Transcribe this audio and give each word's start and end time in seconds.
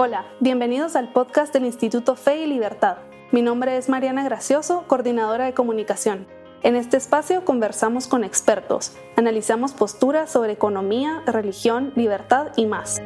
Hola, 0.00 0.26
bienvenidos 0.38 0.94
al 0.94 1.08
podcast 1.08 1.52
del 1.52 1.64
Instituto 1.64 2.14
Fe 2.14 2.44
y 2.44 2.46
Libertad. 2.46 2.98
Mi 3.32 3.42
nombre 3.42 3.76
es 3.76 3.88
Mariana 3.88 4.22
Gracioso, 4.22 4.84
coordinadora 4.86 5.46
de 5.46 5.54
comunicación. 5.54 6.28
En 6.62 6.76
este 6.76 6.96
espacio 6.96 7.44
conversamos 7.44 8.06
con 8.06 8.22
expertos, 8.22 8.96
analizamos 9.16 9.72
posturas 9.72 10.30
sobre 10.30 10.52
economía, 10.52 11.24
religión, 11.26 11.92
libertad 11.96 12.52
y 12.54 12.66
más. 12.66 13.02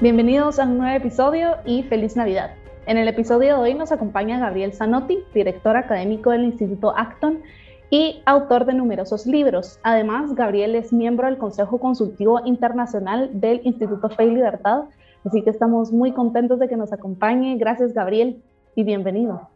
Bienvenidos 0.00 0.58
a 0.58 0.64
un 0.64 0.78
nuevo 0.78 0.96
episodio 0.96 1.58
y 1.66 1.82
feliz 1.82 2.16
Navidad. 2.16 2.56
En 2.88 2.96
el 2.96 3.06
episodio 3.06 3.56
de 3.56 3.60
hoy 3.60 3.74
nos 3.74 3.92
acompaña 3.92 4.38
Gabriel 4.38 4.72
Zanotti, 4.72 5.18
director 5.34 5.76
académico 5.76 6.30
del 6.30 6.44
Instituto 6.44 6.96
Acton 6.96 7.42
y 7.90 8.22
autor 8.24 8.64
de 8.64 8.72
numerosos 8.72 9.26
libros. 9.26 9.78
Además, 9.82 10.34
Gabriel 10.34 10.74
es 10.74 10.90
miembro 10.90 11.26
del 11.26 11.36
Consejo 11.36 11.78
Consultivo 11.78 12.40
Internacional 12.46 13.28
del 13.34 13.60
Instituto 13.64 14.08
Fe 14.08 14.24
y 14.24 14.30
Libertad, 14.30 14.84
así 15.22 15.42
que 15.42 15.50
estamos 15.50 15.92
muy 15.92 16.12
contentos 16.12 16.58
de 16.60 16.66
que 16.66 16.78
nos 16.78 16.90
acompañe. 16.90 17.58
Gracias, 17.58 17.92
Gabriel, 17.92 18.42
y 18.74 18.84
bienvenido. 18.84 19.50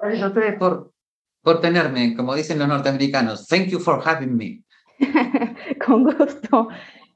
Gracias 0.00 0.22
a 0.22 0.28
ustedes 0.28 0.58
por, 0.58 0.92
por 1.42 1.60
tenerme, 1.60 2.16
como 2.16 2.34
dicen 2.34 2.58
los 2.58 2.68
norteamericanos. 2.68 3.46
Thank 3.48 3.66
you 3.66 3.78
for 3.78 4.00
having 4.02 4.34
me. 4.34 4.62
Con 5.86 6.04
gusto. 6.04 6.68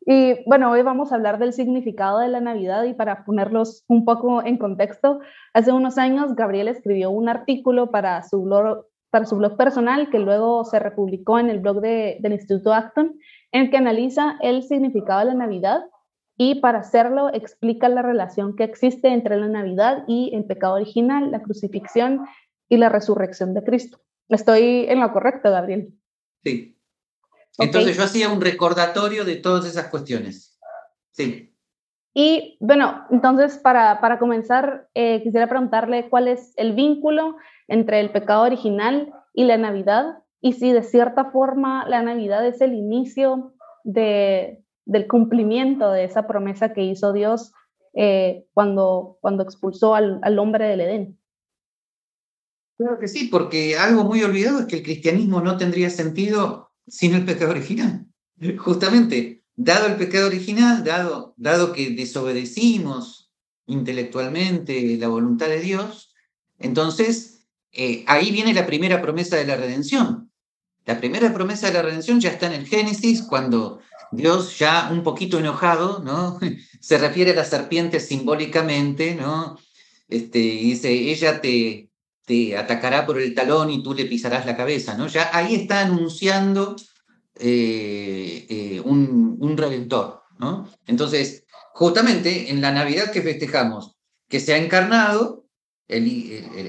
Y 0.09 0.45
bueno, 0.47 0.71
hoy 0.71 0.83
vamos 0.83 1.11
a 1.11 1.17
hablar 1.17 1.41
del 1.41 1.53
significado 1.53 2.21
de 2.21 2.29
la 2.29 2.41
Navidad 2.41 2.85
y 2.85 2.95
para 2.95 3.25
ponerlos 3.25 3.85
un 3.89 4.05
poco 4.05 4.45
en 4.45 4.57
contexto, 4.57 5.19
hace 5.53 5.73
unos 5.73 5.99
años 5.99 6.37
Gabriel 6.37 6.69
escribió 6.69 7.11
un 7.11 7.29
artículo 7.29 7.91
para 7.91 8.23
su 8.23 8.41
blog, 8.45 8.87
para 9.11 9.27
su 9.27 9.37
blog 9.37 9.57
personal 9.57 10.09
que 10.09 10.21
luego 10.21 10.63
se 10.63 10.79
republicó 10.79 11.41
en 11.41 11.51
el 11.51 11.59
blog 11.59 11.81
de, 11.81 12.19
del 12.21 12.35
Instituto 12.35 12.73
Acton, 12.73 13.19
en 13.51 13.63
el 13.63 13.71
que 13.71 13.79
analiza 13.79 14.37
el 14.43 14.63
significado 14.63 15.19
de 15.19 15.27
la 15.27 15.35
Navidad 15.35 15.81
y 16.37 16.61
para 16.61 16.79
hacerlo 16.79 17.35
explica 17.35 17.89
la 17.89 18.03
relación 18.03 18.55
que 18.55 18.63
existe 18.63 19.09
entre 19.09 19.37
la 19.39 19.49
Navidad 19.49 20.05
y 20.07 20.31
el 20.37 20.45
pecado 20.45 20.75
original, 20.75 21.33
la 21.33 21.43
crucifixión 21.43 22.27
y 22.69 22.77
la 22.77 22.91
resurrección 22.91 23.55
de 23.55 23.65
Cristo. 23.65 23.99
Estoy 24.29 24.87
en 24.89 25.01
lo 25.01 25.13
correcto, 25.13 25.51
Gabriel. 25.51 25.95
Sí, 26.45 26.76
entonces 27.59 27.97
yo 27.97 28.05
hacía 28.05 28.29
un 28.29 28.41
recordatorio 28.41 29.25
de 29.25 29.37
todas 29.37 29.67
esas 29.67 29.89
cuestiones. 29.89 30.59
Sí. 31.13 31.55
Y 32.15 32.57
bueno, 32.61 33.05
entonces 33.11 33.59
para, 33.59 34.01
para 34.01 34.19
comenzar, 34.19 34.89
eh, 34.95 35.23
quisiera 35.23 35.49
preguntarle 35.49 36.09
cuál 36.09 36.29
es 36.29 36.55
el 36.57 36.75
vínculo 36.75 37.37
entre 37.69 38.01
el 38.01 38.11
pecado 38.11 38.45
original 38.45 39.13
y 39.35 39.45
la 39.45 39.59
Navidad 39.59 40.23
y 40.41 40.55
si 40.55 40.73
de 40.73 40.83
cierta 40.83 41.27
forma 41.27 41.87
la 41.89 42.03
Navidad 42.03 42.47
es 42.47 42.61
el 42.61 42.73
inicio 42.73 43.55
de, 43.85 44.65
del 44.87 45.07
cumplimiento 45.09 45.91
de 45.91 46.05
esa 46.05 46.27
promesa 46.27 46.73
que 46.73 46.85
hizo 46.85 47.13
Dios 47.13 47.53
eh, 47.95 48.47
cuando, 48.55 49.19
cuando 49.21 49.43
expulsó 49.43 49.95
al, 49.95 50.21
al 50.23 50.39
hombre 50.39 50.69
del 50.69 50.81
Edén. 50.81 51.19
Claro 52.79 52.99
que 52.99 53.09
sí, 53.09 53.29
porque 53.29 53.77
algo 53.77 54.05
muy 54.05 54.23
olvidado 54.23 54.61
es 54.61 54.67
que 54.67 54.77
el 54.77 54.83
cristianismo 54.83 55.41
no 55.41 55.57
tendría 55.57 55.89
sentido 55.91 56.66
sin 56.87 57.15
el 57.15 57.25
pecado 57.25 57.51
original. 57.51 58.07
Justamente, 58.59 59.45
dado 59.55 59.87
el 59.87 59.97
pecado 59.97 60.27
original, 60.27 60.85
dado, 60.85 61.35
dado 61.37 61.73
que 61.73 61.91
desobedecimos 61.91 63.33
intelectualmente 63.67 64.97
la 64.97 65.09
voluntad 65.09 65.49
de 65.49 65.61
Dios, 65.61 66.15
entonces 66.59 67.47
eh, 67.73 68.05
ahí 68.07 68.31
viene 68.31 68.55
la 68.55 68.67
primera 68.67 69.03
promesa 69.03 69.37
de 69.37 69.47
la 69.47 69.57
redención. 69.57 70.31
La 70.85 70.99
primera 70.99 71.35
promesa 71.35 71.67
de 71.67 71.73
la 71.75 71.83
redención 71.83 72.21
ya 72.21 72.31
está 72.31 72.47
en 72.47 72.53
el 72.53 72.67
Génesis, 72.67 73.23
cuando 73.23 73.81
Dios 74.13 74.59
ya 74.59 74.89
un 74.93 75.03
poquito 75.03 75.39
enojado, 75.39 76.01
¿no? 76.03 76.39
Se 76.81 76.99
refiere 76.99 77.33
a 77.33 77.37
la 77.37 77.45
serpiente 77.45 77.99
simbólicamente, 78.01 79.15
¿no? 79.15 79.59
Este, 80.09 80.39
dice, 80.39 80.93
ella 80.93 81.41
te, 81.41 81.91
te 82.27 82.57
atacará 82.57 83.07
por 83.07 83.19
el 83.21 83.35
talón 83.35 83.71
y 83.71 83.83
tú 83.83 83.95
le 83.95 84.05
pisarás 84.05 84.45
la 84.45 84.57
cabeza, 84.57 84.97
¿no? 84.97 85.07
Ya 85.07 85.31
ahí 85.33 85.55
está 85.55 85.81
anunciando 85.81 86.77
eh, 87.37 88.47
eh, 88.49 88.83
un, 88.85 89.37
un, 89.39 89.57
redentor, 89.57 90.23
¿no? 90.39 90.69
Entonces, 90.87 91.45
justamente 91.73 92.51
en 92.51 92.61
la 92.61 92.73
Navidad 92.73 93.13
que 93.13 93.23
festejamos, 93.23 93.97
que 94.29 94.41
se 94.41 94.53
ha 94.53 94.59
encarnado 94.59 95.47
el, 95.89 96.05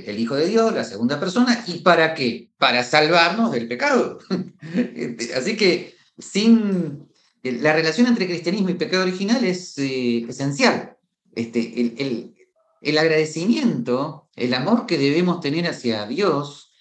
el, 0.06 0.19
Hijo 0.19 0.35
de 0.35 0.47
Dios, 0.47 0.73
la 0.73 0.84
segunda 0.84 1.19
persona, 1.19 1.63
¿y 1.66 1.79
para 1.79 2.13
qué? 2.13 2.51
Para 2.57 2.84
salvarnos 2.84 3.51
del 3.51 3.67
pecado. 3.67 4.19
Así 5.35 5.57
que 5.57 5.96
sin 6.19 7.07
la 7.44 7.73
relación 7.73 8.07
entre 8.07 8.28
cristianismo 8.28 8.69
y 8.69 8.75
pecado 8.75 9.03
original 9.03 9.44
es 9.44 9.78
eh, 9.78 10.25
esencial. 10.28 10.97
Este, 11.35 11.59
el, 11.81 12.34
el 12.81 12.97
agradecimiento, 12.97 14.29
el 14.35 14.53
amor 14.53 14.85
que 14.85 14.97
debemos 14.97 15.39
tener 15.39 15.67
hacia 15.67 16.05
Dios, 16.05 16.73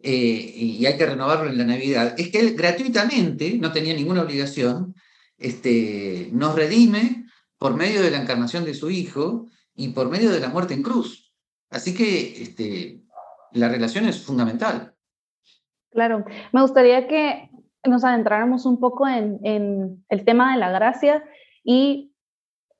eh, 0.00 0.52
y 0.54 0.84
hay 0.84 0.96
que 0.98 1.06
renovarlo 1.06 1.48
en 1.48 1.58
la 1.58 1.64
Navidad, 1.64 2.14
es 2.18 2.30
que 2.30 2.40
Él 2.40 2.54
gratuitamente, 2.54 3.56
no 3.58 3.72
tenía 3.72 3.94
ninguna 3.94 4.22
obligación, 4.22 4.94
este, 5.38 6.28
nos 6.32 6.54
redime 6.54 7.26
por 7.58 7.74
medio 7.74 8.02
de 8.02 8.10
la 8.10 8.20
encarnación 8.20 8.64
de 8.64 8.74
su 8.74 8.90
Hijo 8.90 9.46
y 9.74 9.88
por 9.88 10.10
medio 10.10 10.30
de 10.30 10.40
la 10.40 10.48
muerte 10.48 10.74
en 10.74 10.82
cruz. 10.82 11.32
Así 11.70 11.94
que 11.94 12.42
este, 12.42 13.02
la 13.52 13.68
relación 13.68 14.06
es 14.06 14.22
fundamental. 14.22 14.94
Claro, 15.90 16.24
me 16.52 16.60
gustaría 16.60 17.08
que 17.08 17.50
nos 17.84 18.04
adentráramos 18.04 18.66
un 18.66 18.80
poco 18.80 19.06
en, 19.08 19.38
en 19.44 20.04
el 20.08 20.24
tema 20.24 20.52
de 20.52 20.60
la 20.60 20.70
gracia 20.70 21.24
y 21.62 22.13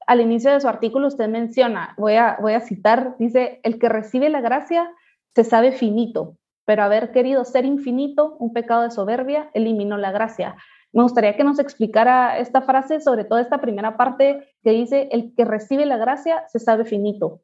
al 0.06 0.20
inicio 0.20 0.52
de 0.52 0.60
su 0.60 0.68
artículo 0.68 1.08
usted 1.08 1.28
menciona, 1.28 1.94
voy 1.96 2.14
a, 2.14 2.60
citar, 2.60 3.16
dice, 3.18 3.60
el 3.62 3.78
que 3.78 3.88
recibe 3.88 4.28
la 4.28 4.40
gracia 4.40 4.90
se 5.34 5.44
sabe 5.44 5.72
finito, 5.72 6.36
pero 6.64 6.82
haber 6.82 7.12
querido 7.12 7.44
ser 7.44 7.64
infinito, 7.64 8.36
un 8.38 8.52
pecado 8.52 8.82
de 8.82 8.90
soberbia, 8.90 9.50
eliminó 9.54 9.96
la 9.96 10.12
gracia. 10.12 10.56
Me 10.92 11.02
gustaría 11.02 11.36
que 11.36 11.44
nos 11.44 11.58
explicara 11.58 12.38
esta 12.38 12.62
frase, 12.62 13.00
sobre 13.00 13.24
todo 13.24 13.38
esta 13.38 13.60
primera 13.60 13.96
parte 13.96 14.54
que 14.62 14.70
dice, 14.70 15.08
el 15.10 15.34
que 15.34 15.44
recibe 15.44 15.86
la 15.86 15.96
gracia 15.96 16.44
se 16.48 16.60
sabe 16.60 16.84
finito. 16.84 17.42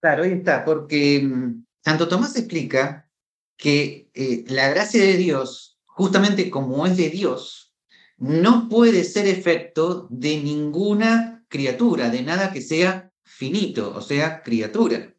Claro, 0.00 0.24
ahí 0.24 0.32
está, 0.32 0.64
porque 0.64 1.22
mm, 1.22 1.64
Santo 1.82 2.08
Tomás 2.08 2.36
explica 2.36 3.08
que 3.56 4.10
eh, 4.14 4.44
la 4.48 4.68
gracia 4.68 5.02
de 5.02 5.16
Dios, 5.16 5.80
justamente 5.86 6.50
como 6.50 6.84
es 6.86 6.96
de 6.96 7.10
Dios, 7.10 7.63
no 8.16 8.68
puede 8.68 9.04
ser 9.04 9.26
efecto 9.26 10.06
de 10.10 10.42
ninguna 10.42 11.44
criatura, 11.48 12.10
de 12.10 12.22
nada 12.22 12.52
que 12.52 12.62
sea 12.62 13.12
finito, 13.22 13.92
o 13.94 14.00
sea, 14.00 14.42
criatura. 14.42 15.14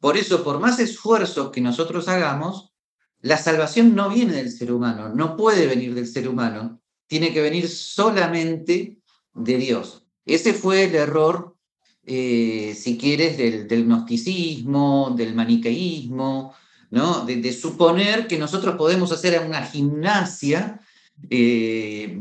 Por 0.00 0.16
eso, 0.16 0.44
por 0.44 0.60
más 0.60 0.78
esfuerzos 0.78 1.50
que 1.50 1.60
nosotros 1.60 2.08
hagamos, 2.08 2.72
la 3.20 3.38
salvación 3.38 3.94
no 3.94 4.08
viene 4.08 4.34
del 4.34 4.50
ser 4.50 4.72
humano, 4.72 5.08
no 5.08 5.36
puede 5.36 5.66
venir 5.66 5.94
del 5.94 6.06
ser 6.06 6.28
humano, 6.28 6.80
tiene 7.06 7.32
que 7.32 7.40
venir 7.40 7.68
solamente 7.68 8.98
de 9.34 9.58
Dios. 9.58 10.06
Ese 10.24 10.52
fue 10.52 10.84
el 10.84 10.94
error, 10.94 11.56
eh, 12.04 12.76
si 12.78 12.98
quieres, 12.98 13.36
del, 13.38 13.84
gnosticismo, 13.84 15.14
del 15.16 15.34
maniqueísmo, 15.34 16.54
¿no? 16.90 17.24
De, 17.24 17.52
suponer 17.52 18.26
que 18.26 18.38
nosotros 18.38 18.76
podemos 18.76 19.12
hacer 19.12 19.40
una 19.44 19.62
gimnasia 19.62 20.80
eh, 21.30 22.18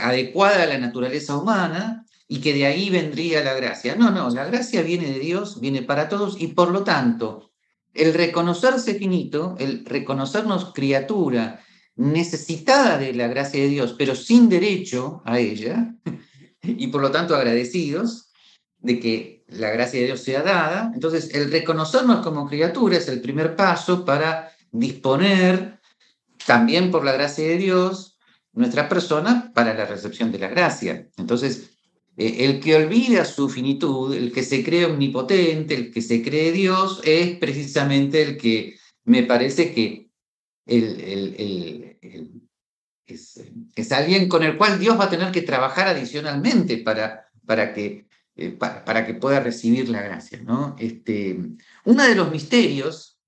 adecuada 0.00 0.62
a 0.62 0.66
la 0.66 0.78
naturaleza 0.78 1.36
humana 1.36 2.04
y 2.26 2.40
que 2.40 2.52
de 2.52 2.66
ahí 2.66 2.90
vendría 2.90 3.42
la 3.42 3.54
gracia. 3.54 3.96
No, 3.96 4.10
no, 4.10 4.28
la 4.30 4.44
gracia 4.44 4.82
viene 4.82 5.10
de 5.12 5.18
Dios, 5.18 5.60
viene 5.60 5.82
para 5.82 6.08
todos 6.08 6.40
y 6.40 6.48
por 6.48 6.70
lo 6.70 6.84
tanto 6.84 7.50
el 7.94 8.14
reconocerse 8.14 8.94
finito, 8.94 9.56
el 9.58 9.84
reconocernos 9.84 10.72
criatura 10.72 11.64
necesitada 11.96 12.98
de 12.98 13.12
la 13.12 13.26
gracia 13.26 13.60
de 13.60 13.68
Dios, 13.68 13.94
pero 13.98 14.14
sin 14.14 14.48
derecho 14.48 15.22
a 15.24 15.38
ella, 15.40 15.94
y 16.62 16.86
por 16.88 17.00
lo 17.00 17.10
tanto 17.10 17.34
agradecidos 17.34 18.30
de 18.78 19.00
que 19.00 19.44
la 19.48 19.70
gracia 19.70 19.98
de 19.98 20.06
Dios 20.06 20.20
sea 20.20 20.42
dada, 20.42 20.92
entonces 20.94 21.34
el 21.34 21.50
reconocernos 21.50 22.24
como 22.24 22.46
criatura 22.46 22.98
es 22.98 23.08
el 23.08 23.20
primer 23.20 23.56
paso 23.56 24.04
para 24.04 24.52
disponer 24.70 25.80
también 26.46 26.90
por 26.90 27.04
la 27.04 27.12
gracia 27.12 27.48
de 27.48 27.56
Dios 27.56 28.17
nuestra 28.52 28.88
persona 28.88 29.50
para 29.54 29.74
la 29.74 29.86
recepción 29.86 30.32
de 30.32 30.38
la 30.38 30.48
gracia. 30.48 31.08
Entonces, 31.16 31.70
eh, 32.16 32.44
el 32.46 32.60
que 32.60 32.74
olvida 32.74 33.24
su 33.24 33.48
finitud, 33.48 34.14
el 34.14 34.32
que 34.32 34.42
se 34.42 34.64
cree 34.64 34.86
omnipotente, 34.86 35.74
el 35.74 35.92
que 35.92 36.02
se 36.02 36.22
cree 36.22 36.52
Dios, 36.52 37.00
es 37.04 37.38
precisamente 37.38 38.22
el 38.22 38.36
que 38.36 38.76
me 39.04 39.22
parece 39.22 39.72
que 39.72 40.08
es, 43.06 43.92
alguien 43.92 44.28
con 44.28 44.42
el 44.42 44.56
cual 44.56 44.78
Dios 44.78 44.98
va 44.98 45.04
a 45.04 45.10
tener 45.10 45.32
que 45.32 45.42
trabajar 45.42 45.88
adicionalmente 45.88 46.78
para, 46.78 47.30
para, 47.46 47.72
que, 47.72 48.06
eh, 48.36 48.50
para, 48.50 49.06
que 49.06 49.14
pueda 49.14 49.40
recibir 49.40 49.88
la 49.88 50.02
gracia. 50.02 50.40
¿no? 50.42 50.76
Este, 50.78 51.38
uno 51.84 52.02
de 52.02 52.14
los 52.14 52.30
misterios 52.30 53.18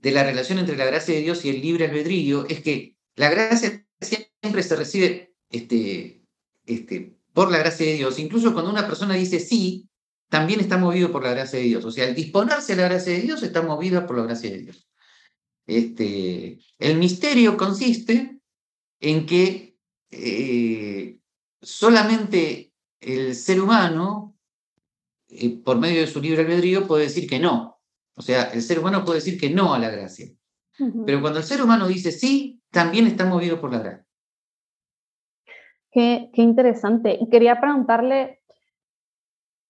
de 0.00 0.10
la 0.12 0.24
relación 0.24 0.58
entre 0.58 0.76
la 0.76 0.86
gracia 0.86 1.14
de 1.14 1.20
Dios 1.22 1.44
y 1.44 1.50
el 1.50 1.60
libre 1.60 1.86
albedrío 1.86 2.46
es 2.48 2.60
que 2.60 2.96
la 3.16 3.30
gracia 3.30 3.84
siempre 4.00 4.62
se 4.62 4.76
recibe 4.76 5.34
este, 5.50 6.22
este, 6.66 7.18
por 7.32 7.50
la 7.50 7.58
gracia 7.58 7.86
de 7.86 7.94
Dios. 7.94 8.18
Incluso 8.18 8.52
cuando 8.52 8.70
una 8.70 8.86
persona 8.86 9.14
dice 9.14 9.40
sí, 9.40 9.88
también 10.28 10.60
está 10.60 10.76
movido 10.76 11.10
por 11.10 11.22
la 11.24 11.30
gracia 11.30 11.58
de 11.58 11.66
Dios. 11.66 11.84
O 11.84 11.90
sea, 11.90 12.06
al 12.06 12.14
disponerse 12.14 12.74
a 12.74 12.76
la 12.76 12.84
gracia 12.84 13.12
de 13.12 13.20
Dios 13.20 13.42
está 13.42 13.62
movido 13.62 14.06
por 14.06 14.16
la 14.16 14.24
gracia 14.24 14.50
de 14.50 14.58
Dios. 14.58 14.88
Este, 15.66 16.58
el 16.78 16.98
misterio 16.98 17.56
consiste 17.56 18.40
en 19.00 19.26
que 19.26 19.76
eh, 20.10 21.18
solamente 21.60 22.72
el 23.00 23.34
ser 23.34 23.60
humano, 23.60 24.36
eh, 25.28 25.58
por 25.62 25.78
medio 25.78 26.00
de 26.00 26.06
su 26.06 26.20
libre 26.20 26.42
albedrío, 26.42 26.86
puede 26.86 27.04
decir 27.04 27.28
que 27.28 27.38
no. 27.38 27.80
O 28.14 28.22
sea, 28.22 28.44
el 28.44 28.62
ser 28.62 28.78
humano 28.78 29.04
puede 29.04 29.20
decir 29.20 29.38
que 29.38 29.50
no 29.50 29.74
a 29.74 29.78
la 29.78 29.90
gracia. 29.90 30.32
Pero 31.06 31.20
cuando 31.20 31.40
el 31.40 31.44
ser 31.44 31.60
humano 31.60 31.88
dice 31.88 32.12
sí, 32.12 32.57
también 32.70 33.06
está 33.06 33.24
movido 33.24 33.60
por 33.60 33.72
la 33.72 33.78
gracia. 33.80 34.06
Qué, 35.90 36.30
qué 36.32 36.42
interesante. 36.42 37.16
Y 37.20 37.28
quería 37.30 37.60
preguntarle, 37.60 38.40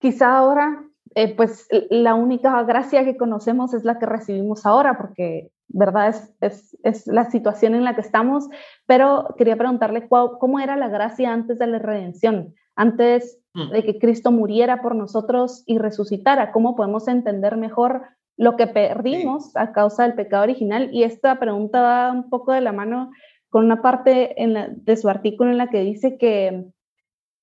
quizá 0.00 0.36
ahora, 0.36 0.84
eh, 1.14 1.34
pues 1.34 1.68
la 1.90 2.14
única 2.14 2.62
gracia 2.64 3.04
que 3.04 3.16
conocemos 3.16 3.72
es 3.74 3.84
la 3.84 3.98
que 3.98 4.06
recibimos 4.06 4.66
ahora, 4.66 4.98
porque, 4.98 5.50
¿verdad? 5.68 6.08
Es, 6.08 6.34
es, 6.40 6.78
es 6.82 7.06
la 7.06 7.30
situación 7.30 7.74
en 7.74 7.84
la 7.84 7.94
que 7.94 8.00
estamos, 8.00 8.48
pero 8.86 9.34
quería 9.36 9.56
preguntarle 9.56 10.08
cómo 10.08 10.60
era 10.60 10.76
la 10.76 10.88
gracia 10.88 11.32
antes 11.32 11.58
de 11.58 11.66
la 11.66 11.78
redención, 11.78 12.54
antes 12.74 13.40
mm. 13.54 13.70
de 13.70 13.84
que 13.84 13.98
Cristo 13.98 14.30
muriera 14.32 14.82
por 14.82 14.94
nosotros 14.94 15.62
y 15.66 15.78
resucitara, 15.78 16.52
¿cómo 16.52 16.76
podemos 16.76 17.08
entender 17.08 17.56
mejor 17.56 18.02
lo 18.38 18.56
que 18.56 18.68
perdimos 18.68 19.54
a 19.56 19.72
causa 19.72 20.04
del 20.04 20.14
pecado 20.14 20.44
original? 20.44 20.88
Y 20.92 21.02
esta 21.02 21.38
pregunta 21.38 21.82
va 21.82 22.12
un 22.12 22.30
poco 22.30 22.52
de 22.52 22.62
la 22.62 22.72
mano 22.72 23.10
con 23.50 23.64
una 23.64 23.82
parte 23.82 24.40
en 24.42 24.82
de 24.84 24.96
su 24.96 25.08
artículo 25.08 25.50
en 25.50 25.58
la 25.58 25.68
que 25.68 25.80
dice 25.80 26.16
que, 26.18 26.66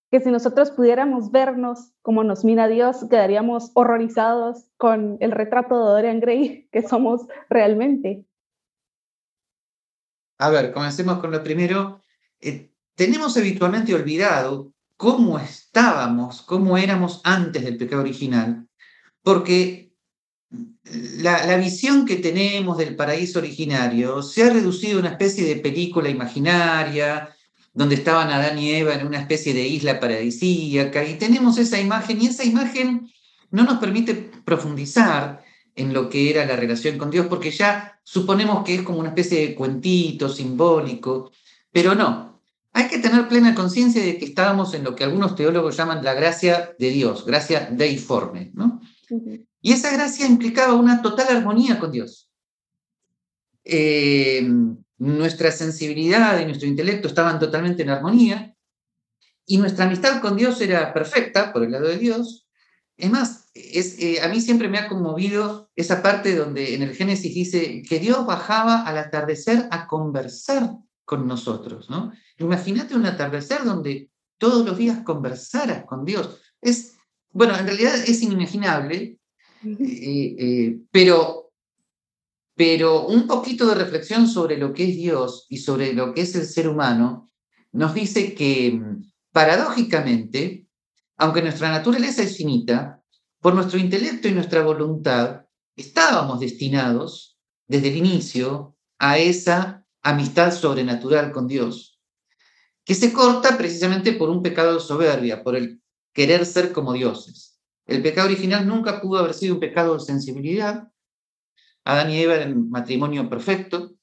que 0.10 0.22
si 0.22 0.32
nosotros 0.32 0.72
pudiéramos 0.72 1.32
vernos 1.32 1.92
como 2.02 2.24
nos 2.24 2.46
mira 2.46 2.68
Dios, 2.68 3.06
quedaríamos 3.10 3.72
horrorizados 3.74 4.66
con 4.78 5.18
el 5.20 5.32
retrato 5.32 5.78
de 5.78 5.92
Dorian 5.92 6.20
Gray 6.22 6.68
que 6.72 6.82
somos 6.82 7.28
realmente. 7.50 8.26
A 10.38 10.50
ver, 10.50 10.72
comencemos 10.72 11.20
con 11.20 11.32
lo 11.32 11.44
primero. 11.44 12.02
Eh, 12.40 12.72
tenemos 12.96 13.36
habitualmente 13.38 13.94
olvidado 13.94 14.74
cómo 14.98 15.40
estábamos, 15.40 16.42
cómo 16.42 16.78
éramos 16.78 17.22
antes 17.26 17.64
del 17.64 17.78
pecado 17.78 18.02
original, 18.02 18.68
porque 19.22 19.85
la, 20.94 21.58
visión 21.58 22.06
que 22.06 22.18
tenemos 22.18 22.78
del 22.78 22.96
paraíso 22.96 23.40
originario 23.40 24.22
se 24.22 24.44
ha 24.44 24.50
reducido 24.50 24.98
a 24.98 25.02
una 25.02 25.10
especie 25.10 25.44
de 25.46 25.56
película 25.58 26.10
imaginaria, 26.10 27.36
donde 27.74 27.96
estaban 27.96 28.30
Adán 28.30 28.58
y 28.60 28.72
Eva 28.72 28.94
en 28.94 29.06
una 29.06 29.20
especie 29.20 29.54
de 29.54 29.68
isla 29.68 30.00
paradisíaca, 30.00 31.04
y 31.04 31.16
tenemos 31.16 31.58
esa 31.58 31.80
imagen, 31.80 32.22
y 32.22 32.28
esa 32.28 32.44
imagen 32.44 33.10
no 33.52 33.64
nos 33.64 33.80
permite 33.80 34.14
profundizar 34.46 35.44
en 35.76 35.94
lo 35.94 36.10
que 36.10 36.30
era 36.30 36.46
la 36.46 36.56
relación 36.56 36.98
con 36.98 37.12
Dios, 37.12 37.28
porque 37.28 37.52
ya 37.52 38.00
suponemos 38.04 38.64
que 38.64 38.76
es 38.76 38.82
como 38.84 39.00
una 39.00 39.10
especie 39.10 39.42
de 39.42 39.56
cuentito 39.56 40.30
simbólico, 40.30 41.32
pero 41.72 41.96
no. 41.96 42.42
Hay 42.72 42.88
que 42.90 43.00
tener 43.00 43.28
plena 43.28 43.56
conciencia 43.56 44.04
de 44.04 44.18
que 44.18 44.26
estábamos 44.26 44.74
en 44.74 44.84
lo 44.84 44.96
que 44.96 45.06
algunos 45.06 45.36
teólogos 45.36 45.78
llaman 45.78 46.04
la 46.04 46.14
gracia 46.14 46.76
de 46.78 46.90
Dios, 46.90 47.26
gracia 47.26 47.70
deiforme, 47.72 48.52
¿no? 48.54 48.82
Y 49.66 49.72
esa 49.72 49.92
gracia 49.92 50.28
implicaba 50.28 50.76
una 50.76 51.02
total 51.02 51.38
armonía 51.38 51.80
con 51.80 51.92
Dios. 51.92 52.30
Eh, 53.64 54.48
nuestra 55.00 55.52
sensibilidad 55.52 56.40
y 56.40 56.46
nuestro 56.46 56.68
intelecto 56.68 57.08
estaban 57.08 57.40
totalmente 57.40 57.82
en 57.82 57.90
armonía 57.90 58.56
y 59.44 59.58
nuestra 59.58 59.86
amistad 59.86 60.22
con 60.22 60.38
Dios 60.38 60.62
era 60.62 60.94
perfecta 60.94 61.52
por 61.52 61.64
el 61.64 61.72
lado 61.72 61.88
de 61.88 61.98
Dios. 61.98 62.48
Es 62.96 63.10
más, 63.10 63.50
es, 63.56 63.98
eh, 63.98 64.22
a 64.22 64.28
mí 64.28 64.40
siempre 64.40 64.70
me 64.70 64.78
ha 64.78 64.88
conmovido 64.88 65.72
esa 65.76 66.04
parte 66.04 66.36
donde 66.36 66.76
en 66.76 66.84
el 66.84 66.94
Génesis 66.94 67.34
dice 67.34 67.82
que 67.90 67.98
Dios 67.98 68.24
bajaba 68.24 68.84
al 68.84 69.00
atardecer 69.00 69.68
a 69.72 69.88
conversar 69.88 70.76
con 71.06 71.28
nosotros. 71.28 71.90
¿no? 71.90 72.14
Imagínate 72.38 72.94
un 72.94 73.08
atardecer 73.08 73.64
donde 73.64 74.12
todos 74.38 74.64
los 74.64 74.78
días 74.78 75.00
conversaras 75.04 75.86
con 75.86 76.06
Dios. 76.06 76.40
Es, 76.62 76.98
bueno, 77.32 77.58
en 77.58 77.66
realidad 77.66 77.96
es 77.96 78.22
inimaginable, 78.22 79.18
eh, 79.66 80.36
eh, 80.38 80.80
pero, 80.92 81.52
pero 82.56 83.08
un 83.08 83.26
poquito 83.28 83.68
de 83.68 83.76
reflexión 83.76 84.28
sobre 84.28 84.58
lo 84.58 84.74
que 84.74 84.90
es 84.90 84.96
Dios 84.96 85.48
y 85.50 85.58
sobre 85.58 85.94
lo 85.94 86.14
que 86.14 86.22
es 86.22 86.36
el 86.36 86.46
ser 86.46 86.70
humano 86.70 87.30
nos 87.72 87.94
dice 87.94 88.34
que 88.34 88.72
mm, 88.72 89.12
paradójicamente, 89.32 90.68
aunque 91.18 91.42
nuestra 91.42 91.72
naturaleza 91.72 92.22
es 92.22 92.38
finita, 92.38 93.04
por 93.42 93.54
nuestro 93.54 93.78
intelecto 93.78 94.28
y 94.28 94.32
nuestra 94.32 94.64
voluntad, 94.64 95.46
estábamos 95.76 96.40
destinados 96.40 97.38
desde 97.68 97.90
el 97.90 97.98
inicio 97.98 98.76
a 98.98 99.18
esa 99.18 99.86
amistad 100.02 100.52
sobrenatural 100.52 101.32
con 101.32 101.48
Dios, 101.48 102.00
que 102.86 102.94
se 102.94 103.12
corta 103.12 103.58
precisamente 103.58 104.14
por 104.14 104.30
un 104.30 104.42
pecado 104.42 104.76
de 104.76 104.80
soberbia, 104.80 105.44
por 105.44 105.56
el 105.56 105.82
querer 106.14 106.46
ser 106.46 106.72
como 106.72 106.94
dioses. 106.94 107.55
El 107.86 108.02
pecado 108.02 108.28
original 108.28 108.68
nunca 108.68 109.02
pudo 109.02 109.20
haber 109.20 109.34
sido 109.34 109.56
un 109.56 109.60
pecado 109.60 109.94
de 109.94 110.00
sensibilidad. 110.00 110.92
Adán 111.84 112.10
y 112.12 112.20
Eva 112.20 112.36
eran 112.36 112.70
matrimonio 112.70 113.30
perfecto. 113.30 113.94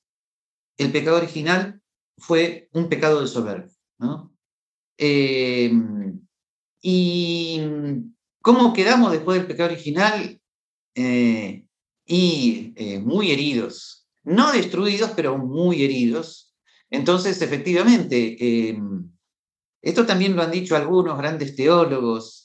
El 0.76 0.92
pecado 0.92 1.16
original 1.16 1.80
fue 2.16 2.68
un 2.72 2.88
pecado 2.88 3.20
de 3.20 3.26
soberbia. 3.26 3.72
Em, 4.96 6.20
¿Y 6.80 7.60
cómo 8.40 8.72
quedamos 8.72 9.12
después 9.12 9.38
del 9.38 9.46
pecado 9.46 9.70
original? 9.70 10.40
Eh, 10.94 11.64
y 12.06 12.72
eh, 12.76 12.98
muy 13.00 13.32
heridos. 13.32 14.08
No 14.24 14.52
destruidos, 14.52 15.12
pero 15.16 15.38
muy 15.38 15.84
heridos. 15.84 16.54
Entonces, 16.90 17.40
efectivamente, 17.42 18.68
em, 18.68 19.10
esto 19.80 20.06
también 20.06 20.36
lo 20.36 20.42
han 20.42 20.50
dicho 20.50 20.76
algunos 20.76 21.18
grandes 21.18 21.56
teólogos, 21.56 22.41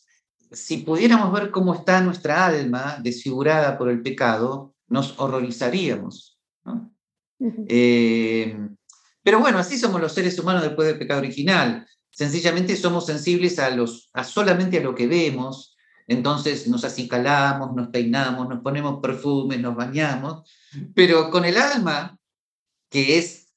si 0.51 0.77
pudiéramos 0.77 1.31
ver 1.31 1.51
cómo 1.51 1.73
está 1.73 2.01
nuestra 2.01 2.45
alma 2.45 2.99
desfigurada 3.01 3.77
por 3.77 3.89
el 3.89 4.01
pecado, 4.01 4.73
nos 4.87 5.19
horrorizaríamos. 5.19 6.39
Eh, 7.67 8.57
pero 9.21 9.39
bueno, 9.39 9.59
así 9.59 9.77
somos 9.77 10.01
los 10.01 10.13
seres 10.13 10.39
humanos 10.39 10.63
después 10.63 10.87
del 10.87 10.97
pecado 10.97 11.19
original. 11.19 11.87
Sencillamente 12.09 12.75
somos 12.75 13.05
sensibles 13.05 13.59
a, 13.59 13.69
los, 13.69 14.09
a 14.13 14.23
solamente 14.23 14.77
a 14.77 14.81
lo 14.81 14.95
que 14.95 15.07
vemos, 15.07 15.77
entonces 16.07 16.67
nos 16.67 16.85
acicalamos, 16.85 17.75
nos 17.75 17.89
peinamos, 17.89 18.47
nos 18.47 18.61
ponemos 18.61 18.99
perfumes, 19.01 19.59
nos 19.59 19.75
bañamos, 19.75 20.49
pero 20.95 21.29
con 21.29 21.43
el 21.43 21.57
alma, 21.57 22.17
que 22.89 23.17
es 23.17 23.49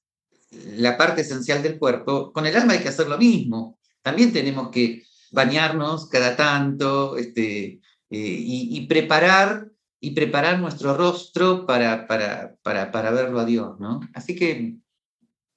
la 0.50 0.99
parte 0.99 1.20
esencial 1.20 1.62
del 1.62 1.78
cuerpo, 1.78 2.32
con 2.32 2.44
el 2.44 2.56
alma 2.56 2.73
hay 2.73 2.80
que 2.80 2.88
hacer 2.88 3.06
lo 3.06 3.16
mismo. 3.16 3.78
También 4.02 4.32
tenemos 4.32 4.70
que 4.70 5.04
bañarnos 5.30 6.08
cada 6.08 6.37
tanto 6.37 7.16
este, 7.16 7.64
eh, 7.64 7.80
y, 8.10 8.87
preparar, 8.87 9.70
y 10.00 10.10
preparar 10.12 10.58
nuestro 10.58 10.96
rostro 10.96 11.66
para, 11.66 12.06
para, 12.06 12.56
para, 12.62 12.90
para 12.90 13.10
verlo 13.10 13.40
a 13.40 13.44
Dios. 13.44 13.78
¿no? 13.78 14.00
Así 14.14 14.34
que, 14.34 14.76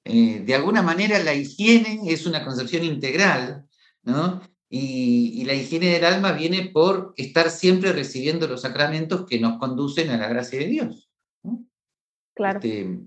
eh, 0.05 0.43
de 0.45 0.55
alguna 0.55 0.81
manera, 0.81 1.19
la 1.19 1.33
higiene 1.33 2.01
es 2.07 2.25
una 2.25 2.43
concepción 2.43 2.83
integral, 2.83 3.65
¿no? 4.03 4.41
Y, 4.69 5.43
la 5.45 5.53
higiene 5.53 5.87
del 5.87 6.05
alma 6.05 6.31
viene 6.31 6.71
por 6.73 7.13
estar 7.15 7.51
siempre 7.51 7.93
recibiendo 7.93 8.47
los 8.47 8.61
sacramentos 8.61 9.25
que 9.27 9.39
nos 9.39 9.59
conducen 9.59 10.09
a 10.09 10.17
la 10.17 10.27
gracia 10.27 10.57
de 10.57 10.67
Dios. 10.67 11.11
Claro. 12.33 12.59
Este, 12.59 12.99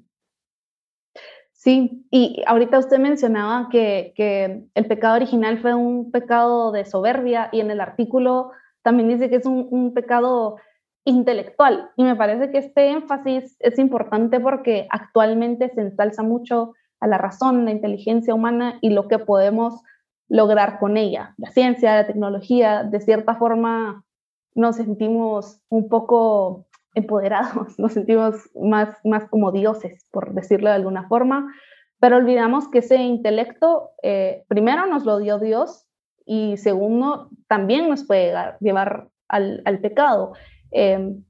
Sí, 1.66 2.06
y 2.12 2.44
ahorita 2.46 2.78
usted 2.78 3.00
mencionaba 3.00 3.68
que, 3.73 4.14
el 4.73 4.87
pecado 4.87 5.16
original 5.16 5.58
fue 5.58 5.75
un 5.75 6.12
pecado 6.12 6.70
de 6.70 6.85
soberbia 6.85 7.49
y 7.50 7.58
en 7.58 7.73
el 7.73 7.80
artículo 7.80 8.52
también 8.82 9.08
dice 9.08 9.28
que 9.28 9.35
es 9.35 9.46
un, 9.46 9.92
pecado 9.92 10.58
intelectual. 11.04 11.90
Y 11.96 12.04
me 12.04 12.14
parece 12.14 12.52
que 12.52 12.58
este 12.58 12.90
énfasis 12.90 13.56
es 13.58 13.80
importante 13.80 14.38
porque 14.38 14.87
actualmente 14.90 15.68
se 15.70 15.80
ensalza 15.80 16.23
mucho 16.23 16.75
a 17.00 17.08
la 17.08 17.18
razón, 17.18 17.64
la 17.64 17.73
inteligencia 17.73 18.32
humana 18.32 18.78
y 18.80 18.90
lo 18.90 19.08
que 19.08 19.18
podemos 19.18 19.82
lograr 20.28 20.78
con 20.78 20.96
ella. 20.96 21.35
La 21.37 21.50
ciencia, 21.50 21.96
la 21.96 22.06
tecnología, 22.06 22.85
de 22.85 23.00
cierta 23.00 23.35
forma 23.35 24.04
nos 24.54 24.76
sentimos 24.76 25.61
un 25.68 25.88
poco 25.88 26.68
empoderados, 26.97 27.79
nos 27.79 27.93
sentimos 27.93 28.50
más, 28.61 28.99
más 29.05 29.29
como 29.29 29.53
dioses, 29.53 30.05
por 30.11 30.35
decirlo 30.35 30.71
de 30.71 30.76
alguna 30.76 31.07
forma, 31.07 31.55
pero 32.00 32.17
olvidamos 32.17 32.69
que 32.69 32.79
ese 32.79 32.97
intelecto, 32.97 33.91
eh, 34.03 34.45
primero 34.49 34.87
nos 34.87 35.05
lo 35.05 35.19
dio 35.19 35.38
Dios 35.38 35.87
y 36.25 36.57
segundo, 36.57 37.31
también 37.47 37.88
nos 37.88 38.05
puede 38.05 38.35
llevar 38.61 39.09
al, 39.29 39.79
pecado. 39.81 40.33
Em, 40.73 41.25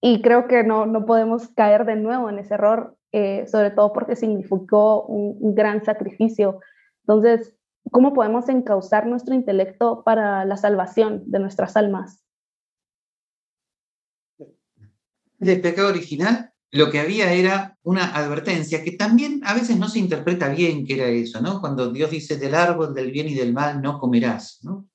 y 0.00 0.22
creo 0.22 0.48
que 0.48 0.64
no, 0.64 0.86
no 0.86 1.04
podemos 1.04 1.48
caer 1.48 1.84
de 1.84 1.96
nuevo 1.96 2.30
en 2.30 2.38
ese 2.38 2.54
error, 2.54 2.96
eh, 3.12 3.46
sobre 3.46 3.70
todo 3.70 3.92
porque 3.92 4.16
significó 4.16 5.04
un, 5.04 5.54
gran 5.54 5.84
sacrificio. 5.84 6.60
Entonces, 7.02 7.56
¿cómo 7.90 8.12
podemos 8.12 8.48
encauzar 8.48 9.06
nuestro 9.06 9.34
intelecto 9.34 10.02
para 10.04 10.44
la 10.44 10.56
salvación 10.56 11.22
de 11.26 11.38
nuestras 11.38 11.76
almas? 11.76 12.24
Del 15.38 15.60
pecado 15.60 15.88
original, 15.88 16.52
lo 16.70 16.90
que 16.90 17.00
había 17.00 17.32
era 17.32 17.78
una 17.82 18.14
advertencia 18.14 18.84
que 18.84 18.92
también 18.92 19.40
a 19.44 19.54
veces 19.54 19.78
no 19.78 19.88
se 19.88 20.00
interpreta 20.00 20.48
bien 20.48 20.84
que 20.84 20.94
era 20.94 21.08
eso, 21.08 21.40
¿no? 21.40 21.60
Cuando 21.60 21.90
Dios 21.90 22.10
dice 22.10 22.36
del 22.36 22.54
árbol 22.54 22.94
del 22.94 23.10
bien 23.10 23.28
y 23.28 23.34
del 23.34 23.54
mal 23.54 23.80
no 23.80 23.98
comerás, 23.98 24.58
¿no? 24.62 24.88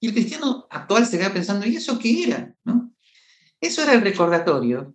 Y 0.00 0.08
el 0.08 0.12
cristiano 0.12 0.66
actual 0.70 1.06
se 1.06 1.18
queda 1.18 1.32
pensando, 1.32 1.66
¿y 1.66 1.76
eso 1.76 1.98
qué 1.98 2.24
era? 2.24 2.54
¿no? 2.64 2.92
Eso 3.60 3.82
era 3.82 3.94
el 3.94 4.02
recordatorio 4.02 4.94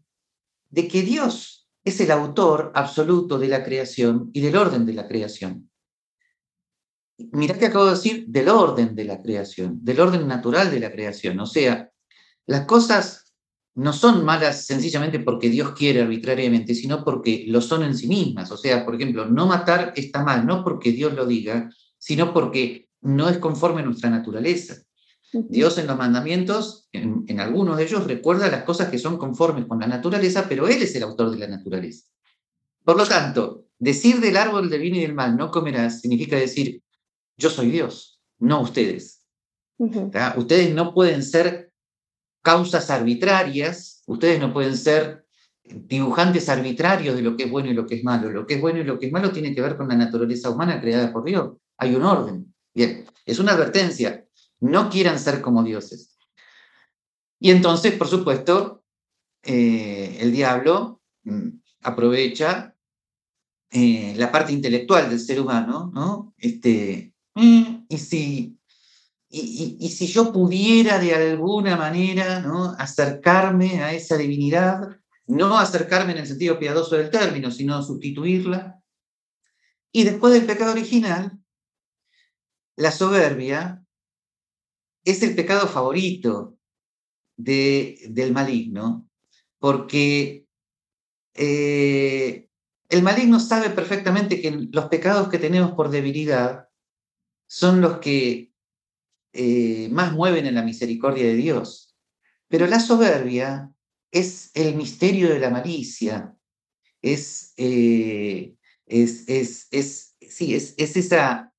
de 0.70 0.88
que 0.88 1.02
Dios 1.02 1.70
es 1.84 2.00
el 2.00 2.12
autor 2.12 2.72
absoluto 2.74 3.38
de 3.38 3.50
la 3.50 3.64
creación 3.64 4.32
y 4.34 4.42
del 4.42 4.56
orden 4.56 4.86
de 4.86 4.94
la 4.94 5.08
creación. 5.08 5.70
Mirá 7.32 7.58
que 7.58 7.68
acabo 7.68 7.86
de 7.86 7.92
decir 7.92 8.26
del 8.28 8.50
orden 8.50 8.96
de 8.96 9.04
la 9.04 9.22
creación, 9.22 9.84
del 9.84 10.00
orden 10.00 10.28
natural 10.28 10.72
de 10.72 10.80
la 10.80 10.92
creación. 10.92 11.40
O 11.40 11.46
sea, 11.46 11.92
las 12.48 12.66
cosas 12.66 13.23
no 13.76 13.92
son 13.92 14.24
malas 14.24 14.66
sencillamente 14.66 15.20
porque 15.20 15.50
Dios 15.50 15.72
quiere 15.72 16.02
arbitrariamente, 16.02 16.76
sino 16.76 17.04
porque 17.04 17.46
lo 17.48 17.60
son 17.62 17.84
en 17.84 17.98
sí 17.98 18.08
mismas. 18.08 18.52
O 18.52 18.58
sea, 18.58 18.86
por 18.86 18.96
ejemplo, 18.96 19.26
no 19.26 19.48
matar 19.48 19.94
está 19.96 20.24
mal, 20.24 20.46
no 20.46 20.64
porque 20.64 20.92
Dios 20.92 21.14
lo 21.14 21.26
diga, 21.26 21.70
sino 21.98 22.34
porque 22.34 22.90
no 23.02 23.30
es 23.30 23.38
conforme 23.40 23.82
a 23.82 23.86
nuestra 23.86 24.10
naturaleza. 24.10 24.76
Dios 25.32 25.80
en 25.80 25.88
los 25.88 25.98
mandamientos, 25.98 26.88
en, 26.92 27.40
algunos 27.40 27.78
de 27.78 27.86
ellos, 27.86 28.06
recuerda 28.06 28.52
las 28.52 28.64
cosas 28.64 28.90
que 28.90 29.00
son 29.00 29.18
conformes 29.18 29.66
con 29.66 29.80
la 29.80 29.88
naturaleza, 29.88 30.46
pero 30.48 30.68
Él 30.68 30.84
es 30.84 30.96
el 30.96 31.04
autor 31.04 31.32
de 31.32 31.40
la 31.40 31.48
naturaleza. 31.48 32.06
Por 32.84 32.98
lo 32.98 33.08
tanto, 33.08 33.66
decir 33.80 34.20
del 34.20 34.38
árbol 34.38 34.70
del 34.70 34.82
bien 34.82 34.96
y 34.96 35.02
del 35.02 35.16
mal 35.16 35.36
no 35.36 35.50
comerás 35.50 36.02
significa 36.02 36.36
decir, 36.36 36.84
yo 37.36 37.50
soy 37.50 37.72
Dios, 37.72 38.22
no 38.38 38.62
ustedes. 38.62 39.26
Ustedes 40.38 40.74
no 40.74 40.94
pueden 40.94 41.24
ser 41.24 41.73
causas 42.44 42.92
arbitrarias, 42.92 44.04
ustedes 44.06 44.40
no 44.40 44.54
pueden 44.54 44.78
ser 44.78 45.26
dibujantes 45.64 46.50
arbitrarios 46.50 47.16
de 47.16 47.24
lo 47.24 47.36
que 47.36 47.46
es 47.46 47.52
bueno 47.52 47.72
y 47.72 47.74
lo 47.74 47.88
que 47.88 47.96
es 47.96 48.04
malo. 48.04 48.30
Lo 48.30 48.46
que 48.46 48.56
es 48.56 48.62
bueno 48.62 48.80
y 48.80 48.84
lo 48.84 49.00
que 49.00 49.08
es 49.08 49.12
malo 49.12 49.32
tiene 49.32 49.56
que 49.56 49.62
ver 49.62 49.76
con 49.76 49.88
la 49.88 49.96
naturaleza 49.96 50.52
humana 50.52 50.80
creada 50.80 51.12
por 51.12 51.24
Dios. 51.24 51.58
Hay 51.78 51.96
un 51.96 52.04
orden. 52.04 52.54
Bien, 52.76 53.06
es 53.26 53.40
una 53.40 53.54
advertencia 53.54 54.24
no 54.64 54.90
quieran 54.90 55.20
ser 55.20 55.42
como 55.42 55.64
dioses. 55.64 56.18
Y 57.40 57.52
entonces, 57.52 57.94
por 57.94 58.08
supuesto, 58.08 58.84
eh, 59.44 60.18
el 60.22 60.32
diablo 60.32 61.02
mm, 61.24 61.50
aprovecha 61.82 62.74
eh, 63.72 64.14
la 64.16 64.32
parte 64.32 64.54
intelectual 64.54 65.10
del 65.10 65.20
ser 65.20 65.42
humano, 65.42 65.92
¿no? 65.94 66.34
Este, 66.38 67.14
mm, 67.36 67.86
y, 69.36 69.90
si, 69.90 70.06
yo 70.06 70.32
pudiera 70.32 71.00
de 71.00 71.16
alguna 71.16 71.76
manera 71.76 72.40
¿no? 72.42 72.76
acercarme 72.78 73.82
a 73.84 73.92
esa 73.92 74.16
divinidad, 74.16 75.00
no 75.26 75.58
acercarme 75.58 76.12
en 76.12 76.20
el 76.20 76.28
sentido 76.28 76.60
piadoso 76.60 76.96
del 76.96 77.10
término, 77.10 77.50
sino 77.50 77.82
sustituirla. 77.82 78.80
Y 79.92 80.04
después 80.04 80.34
del 80.34 80.46
pecado 80.46 80.72
original, 80.72 81.40
la 82.76 82.92
soberbia 82.92 83.84
es 85.04 85.24
el 85.24 85.36
pecado 85.36 85.68
favorito 85.68 86.56
de, 87.36 87.98
del 88.10 88.34
maligno, 88.34 89.10
porque 89.58 90.46
eh, 91.34 92.48
el 92.90 93.02
maligno 93.02 93.40
sabe 93.40 93.72
perfectamente 93.72 94.40
que 94.40 94.52
los 94.52 94.86
pecados 94.86 95.30
que 95.30 95.40
tenemos 95.40 95.72
por 95.72 95.90
debilidad 95.90 96.70
son 97.48 97.82
los 97.82 97.98
que 97.98 98.53
eh, 99.34 99.90
más 99.92 100.14
mueven 100.14 100.46
en 100.46 100.56
la 100.56 100.64
misericordia 100.64 101.26
de 101.26 101.36
Dios. 101.36 101.96
Pero 102.48 102.68
la 102.68 102.80
soberbia 102.80 103.72
es 104.12 104.52
el 104.54 104.76
misterio 104.76 105.30
de 105.30 105.40
la 105.40 105.50
malicia, 105.50 106.36
es, 107.02 107.54
eh, 107.58 108.56
es, 108.86 109.28
es, 109.28 109.68
es, 109.72 110.16
sí, 110.22 110.54
es, 110.54 110.76
es 110.78 110.96
esa, 110.96 111.52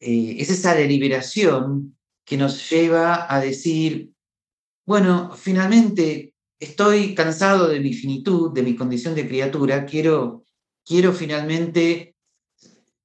es 0.00 0.50
esa 0.50 0.74
deliberación 0.74 1.96
que 2.24 2.36
nos 2.36 2.68
lleva 2.68 3.32
a 3.32 3.40
decir, 3.40 4.12
bueno, 4.84 5.34
finalmente 5.36 6.34
estoy 6.60 7.14
cansado 7.14 7.68
de 7.68 7.80
mi 7.80 7.94
finitud, 7.94 8.52
de 8.52 8.62
mi 8.62 8.74
condición 8.74 9.14
de 9.14 9.26
criatura, 9.26 9.86
quiero, 9.86 10.44
quiero 10.84 11.12
finalmente 11.12 12.16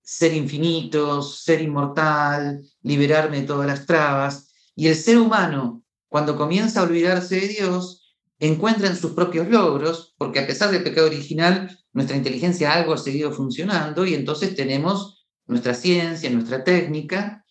ser 0.04 0.34
infinito, 0.34 1.22
ser 1.22 1.62
inmortal, 1.62 2.62
liberarme 2.82 3.42
de 3.42 3.48
todas 3.48 3.68
las 3.68 3.86
trabas. 3.86 4.54
Y 4.76 4.88
el 4.88 4.96
ser 4.96 5.18
humano, 5.18 5.84
cuando 6.10 6.36
comienza 6.36 6.82
a 6.82 6.84
olvidarse 6.84 7.40
de 7.40 7.48
Dios, 7.48 8.18
encuentra 8.40 8.88
en 8.88 8.98
sus 8.98 9.12
propios 9.12 9.48
logros, 9.48 10.14
porque 10.18 10.40
a 10.40 10.48
pesar 10.48 10.72
del 10.72 10.84
pecado 10.84 11.08
original, 11.08 11.80
nuestra 11.94 12.18
inteligencia 12.18 12.74
algo 12.74 12.94
ha 12.94 12.98
seguido 12.98 13.32
funcionando 13.32 14.06
y 14.06 14.14
entonces 14.14 14.56
tenemos 14.56 15.26
nuestra 15.46 15.74
ciencia, 15.74 16.30
nuestra 16.30 16.64
técnica, 16.64 17.46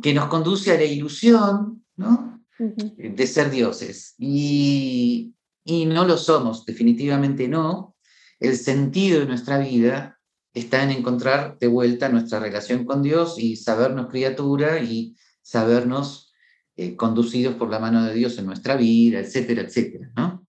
que 0.00 0.14
nos 0.14 0.28
conduce 0.28 0.70
a 0.72 0.76
la 0.76 0.84
ilusión 0.84 1.84
¿no? 1.96 2.44
de 2.58 3.26
ser 3.26 3.50
dioses. 3.50 4.14
Y, 4.18 5.34
y 5.64 5.86
no 5.86 6.04
lo 6.04 6.16
somos, 6.16 6.64
definitivamente 6.64 7.48
no. 7.48 7.96
El 8.38 8.56
sentido 8.56 9.20
de 9.20 9.26
nuestra 9.26 9.58
vida 9.58 10.19
está 10.54 10.82
en 10.82 10.90
encontrar 10.90 11.58
de 11.58 11.68
vuelta 11.68 12.08
nuestra 12.08 12.40
relación 12.40 12.84
con 12.84 13.02
Dios 13.02 13.38
y 13.38 13.56
sabernos 13.56 14.08
criatura 14.08 14.82
y 14.82 15.16
sabernos 15.42 16.32
eh, 16.76 16.96
conducidos 16.96 17.54
por 17.54 17.70
la 17.70 17.78
mano 17.78 18.04
de 18.04 18.14
Dios 18.14 18.38
en 18.38 18.46
nuestra 18.46 18.76
vida, 18.76 19.20
etcétera, 19.20 19.62
etcétera. 19.62 20.10
¿no? 20.16 20.46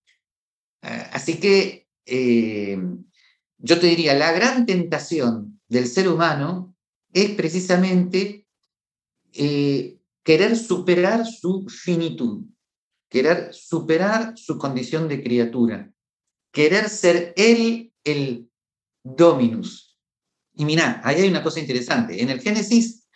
Eh, 0.81 1.07
así 1.11 1.39
que 1.39 1.87
eh, 2.05 2.79
yo 3.57 3.79
te 3.79 3.87
diría, 3.87 4.13
la 4.15 4.31
gran 4.31 4.65
tentación 4.65 5.59
del 5.67 5.87
ser 5.87 6.07
humano 6.07 6.75
es 7.13 7.31
precisamente 7.31 8.47
querer 10.23 10.57
superar 10.57 11.25
su 11.25 11.67
finitud, 11.69 12.45
querer 13.09 13.53
superar 13.53 14.37
su 14.37 14.57
condición 14.57 15.07
de 15.07 15.23
criatura, 15.23 15.91
querer 16.51 16.89
ser 16.89 17.33
él 17.37 17.93
el 18.03 18.49
dominus. 19.03 19.90
Y 20.55 20.65
mira, 20.65 21.01
ahí 21.03 21.21
hay 21.21 21.29
una 21.29 21.43
cosa 21.43 21.59
interesante. 21.59 22.21
En 22.21 22.29
el 22.29 22.41
Génesis, 22.41 23.07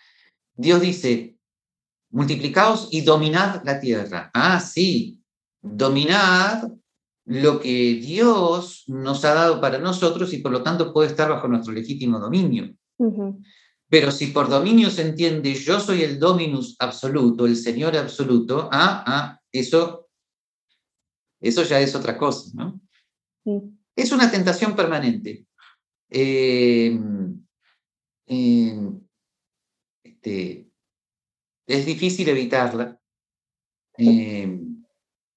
Dios 0.56 0.82
dice, 0.82 1.36
multiplicaos 2.10 2.90
y 2.92 3.02
dominad 3.02 3.62
la 3.66 3.80
tierra. 3.80 4.32
Ah, 4.34 4.60
sí, 4.60 5.22
dominad 5.62 6.72
lo 7.26 7.60
que 7.60 7.96
Dios 7.96 8.84
nos 8.88 9.26
ha 9.26 9.34
dado 9.34 9.60
para 9.60 9.80
nosotros 9.80 10.32
y 10.34 10.38
por 10.38 10.52
lo 10.52 10.62
tanto 10.62 10.94
puede 10.94 11.10
estar 11.10 11.30
bajo 11.30 11.48
nuestro 11.48 11.74
legítimo 11.74 12.20
dominio. 12.20 12.74
Pero 13.90 14.12
si 14.12 14.28
por 14.28 14.48
dominio 14.48 14.90
se 14.90 15.02
entiende 15.02 15.54
yo 15.54 15.80
soy 15.80 16.04
el 16.04 16.20
dominus 16.20 16.76
absoluto, 16.80 17.46
el 17.46 17.56
Señor 17.56 17.98
absoluto, 17.98 18.70
ah, 18.72 19.04
ah, 19.06 19.40
eso, 19.52 20.08
eso 21.42 21.64
ya 21.64 21.80
es 21.80 21.96
otra 21.96 22.18
cosa, 22.18 22.52
¿no? 22.54 22.80
Es 23.96 24.12
una 24.12 24.30
tentación 24.30 24.76
permanente. 24.76 25.46
Eh, 26.10 26.98
eh, 28.28 28.92
este, 30.04 30.72
es 31.68 31.86
difícil 31.86 32.30
evitarla. 32.30 33.00
Eh, 33.98 34.60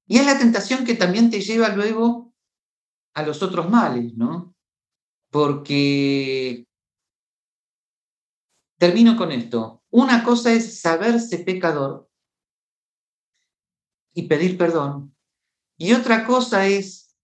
y 0.06 0.18
es 0.18 0.26
la 0.26 0.38
tentación 0.38 0.84
que 0.84 0.94
también 0.94 1.30
te 1.30 1.40
lleva 1.40 1.68
luego 1.68 2.34
a 3.14 3.22
los 3.22 3.42
otros 3.42 3.68
males, 3.70 4.14
¿no? 4.14 4.54
Porque 5.30 6.68
Termino 8.78 9.16
con 9.16 9.32
esto. 9.32 9.82
Una 9.90 10.22
cosa 10.22 10.52
es 10.52 10.80
saberse 10.80 11.38
pecador 11.38 12.08
y 14.14 14.28
pedir 14.28 14.56
perdón. 14.56 15.16
Y 15.76 15.92
otra 15.92 16.25
cosa 16.25 16.66
es, 16.66 17.16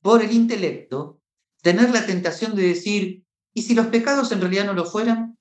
por 0.00 0.22
el 0.22 0.32
intelecto, 0.32 1.20
tener 1.62 1.90
la 1.90 2.04
tentación 2.04 2.54
de 2.54 2.64
decir, 2.64 3.24
¿y 3.54 3.62
si 3.62 3.74
los 3.74 3.86
pecados 3.86 4.30
en 4.32 4.40
realidad 4.40 4.66
no 4.66 4.74
lo 4.74 4.84
fueran? 4.84 5.38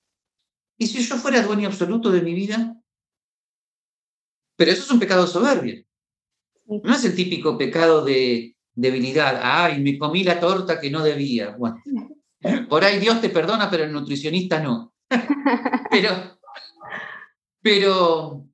¿Y 0.78 0.88
si 0.88 1.04
yo 1.04 1.18
fuera 1.18 1.42
dueño 1.42 1.68
absoluto 1.68 2.12
de 2.12 2.22
mi 2.22 2.34
vida? 2.34 2.78
Pero 4.56 4.72
eso 4.72 4.84
es 4.84 4.92
un 4.92 5.00
pecado 5.00 5.28
soberbio. 5.28 5.84
No 6.66 6.96
es 6.96 7.04
el 7.04 7.16
típico 7.16 7.58
pecado 7.58 8.06
de 8.06 8.56
debilidad. 8.74 9.40
Ay, 9.44 9.82
me 9.82 9.98
comí 9.98 10.24
la 10.24 10.40
torta 10.40 10.80
que 10.80 10.90
no 10.90 11.04
debía. 11.04 11.56
Bueno, 11.58 11.82
por 12.70 12.84
ahí 12.84 13.00
Dios 13.00 13.20
te 13.20 13.30
perdona, 13.30 13.70
pero 13.70 13.84
el 13.84 13.92
nutricionista 13.92 14.62
no. 14.62 14.94
Pero, 15.90 16.40
pero, 17.62 18.48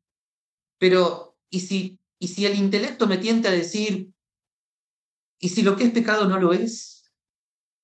pero, 0.79 1.37
¿y 1.49 1.59
si, 1.59 1.99
¿y 2.19 2.27
si 2.29 2.45
el 2.45 2.55
intelecto 2.55 3.05
me 3.05 3.19
tienta 3.19 3.49
a 3.49 3.51
decir, 3.51 4.11
y 5.39 5.49
si 5.49 5.61
lo 5.61 5.75
que 5.75 5.83
es 5.83 5.91
pecado 5.91 6.27
no 6.27 6.39
lo 6.39 6.53
es, 6.53 6.96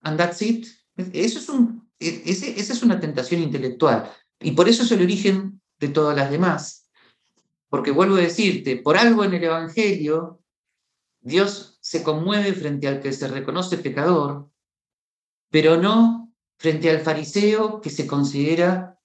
and 0.04 0.18
that's 0.18 0.42
it. 0.42 0.68
Eso 0.96 1.40
es 1.40 1.50
un, 1.50 1.90
e, 2.00 2.24
ese, 2.26 2.60
esa 2.60 2.74
es 2.74 2.84
una 2.84 3.00
tentación 3.00 3.42
intelectual. 3.42 4.12
Y 4.40 4.52
por 4.52 4.70
eso 4.70 4.84
es 4.84 4.92
el 4.92 5.02
origen 5.02 5.62
de 5.80 5.90
todas 5.90 6.16
las 6.16 6.30
demás. 6.30 6.90
Porque 7.70 7.92
vuelvo 7.92 8.16
a 8.16 8.22
decirte, 8.22 8.78
por 8.78 8.98
algo 8.98 9.24
en 9.24 9.34
el 9.34 9.44
Evangelio, 9.44 10.42
Dios 11.22 11.78
se 11.82 12.04
conmueve 12.04 12.54
frente 12.54 12.88
al 12.88 13.00
que 13.00 13.14
se 13.14 13.28
reconoce 13.28 13.78
pecador, 13.78 14.50
pero 15.50 15.78
no 15.78 16.32
frente 16.58 16.90
al 16.90 17.00
fariseo 17.00 17.82
que 17.82 17.90
se 17.90 18.06
considera 18.06 19.00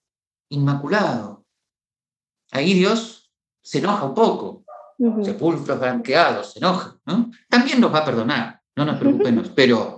inmaculado. 0.48 1.46
Ahí 2.50 2.74
Dios 2.74 3.32
se 3.62 3.78
enoja 3.78 4.04
un 4.04 4.14
poco, 4.14 4.64
sepulcros 5.22 5.78
blanqueados, 5.78 6.52
se 6.52 6.58
enoja. 6.58 6.98
También 7.48 7.80
nos 7.80 7.92
va 7.92 7.98
a 7.98 8.04
perdonar, 8.04 8.62
no 8.76 8.84
nos 8.84 8.98
preocupemos, 8.98 9.50
pero, 9.50 9.97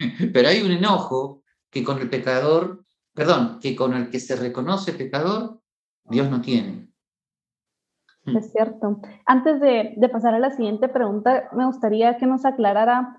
pero 0.32 0.48
hay 0.48 0.62
un 0.62 0.72
enojo 0.72 1.42
que 1.70 1.84
con 1.84 2.00
el 2.00 2.10
pecador, 2.10 2.84
perdón, 3.14 3.58
que 3.60 3.76
con 3.76 3.94
el 3.94 4.10
que 4.10 4.20
se 4.20 4.36
reconoce 4.36 4.92
pecador, 4.92 5.60
Dios 6.04 6.30
no 6.30 6.40
tiene. 6.40 6.88
Es 8.26 8.52
cierto. 8.52 9.00
Antes 9.24 9.60
de, 9.60 9.96
pasar 10.12 10.34
a 10.34 10.38
la 10.38 10.50
siguiente 10.50 10.88
pregunta, 10.88 11.48
me 11.52 11.66
gustaría 11.66 12.16
que 12.18 12.26
nos 12.26 12.44
aclarara, 12.44 13.16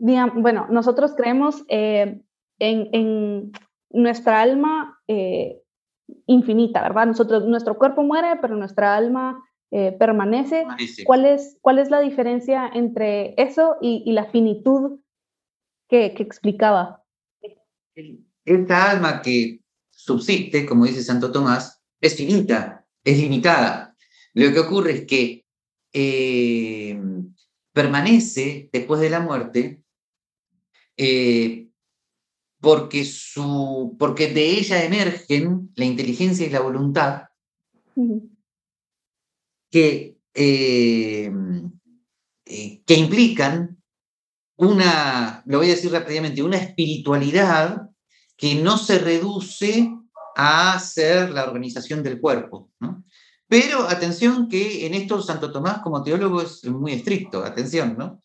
bueno, 0.00 0.66
nosotros 0.70 1.14
creemos 1.16 1.64
eh, 1.68 2.20
en, 2.58 3.52
nuestra 3.90 4.40
alma 4.40 4.98
eh, 5.06 5.62
infinita, 6.26 6.80
¿verdad? 6.80 7.06
Nosotros, 7.06 7.44
nuestro 7.44 7.76
cuerpo 7.76 8.02
muere, 8.02 8.38
pero 8.40 8.56
nuestra 8.56 8.96
alma 8.96 9.42
eh, 9.72 9.92
permanece. 9.98 10.64
¿Cuál 11.04 11.24
es, 11.24 11.58
¿Cuál 11.60 11.78
es 11.78 11.90
la 11.90 12.00
diferencia 12.00 12.70
entre 12.72 13.34
eso 13.36 13.76
y, 13.80 14.02
y 14.06 14.12
la 14.12 14.26
finitud 14.26 15.00
que, 15.92 16.22
explicaba. 16.22 17.04
Esta 18.44 18.90
alma 18.90 19.20
que 19.20 19.60
subsiste, 19.90 20.64
como 20.64 20.86
dice 20.86 21.02
Santo 21.02 21.30
Tomás, 21.30 21.82
es 22.00 22.16
finita, 22.16 22.86
es 23.04 23.18
limitada. 23.18 23.94
Lo 24.32 24.50
que 24.52 24.60
ocurre 24.60 24.92
es 24.92 25.06
que 25.06 25.44
eh, 25.92 26.98
permanece 27.72 28.70
después 28.72 29.02
de 29.02 29.10
la 29.10 29.20
muerte 29.20 29.82
eh, 30.96 31.68
porque, 32.58 33.04
su, 33.04 33.94
porque 33.98 34.28
de 34.28 34.58
ella 34.58 34.84
emergen 34.84 35.72
la 35.74 35.84
inteligencia 35.84 36.46
y 36.46 36.50
la 36.50 36.60
voluntad 36.60 37.24
que, 39.72 40.18
eh, 40.34 41.32
que 42.44 42.94
implican 42.94 43.82
una, 44.56 45.42
lo 45.46 45.58
voy 45.58 45.68
a 45.68 45.74
decir 45.74 45.90
rápidamente, 45.90 46.42
una 46.42 46.58
espiritualidad 46.58 47.88
que 48.36 48.54
no 48.54 48.76
se 48.76 48.98
reduce 48.98 49.90
a 50.36 50.78
ser 50.78 51.30
la 51.30 51.44
organización 51.44 52.02
del 52.02 52.20
cuerpo. 52.20 52.70
Pero 53.48 53.88
atención 53.88 54.48
que 54.48 54.86
en 54.86 54.94
esto 54.94 55.20
Santo 55.22 55.50
Tomás 55.50 55.80
como 55.80 56.02
teólogo 56.02 56.42
es 56.42 56.64
muy 56.64 56.92
estricto, 56.92 57.44
atención, 57.44 57.96
¿no? 57.98 58.22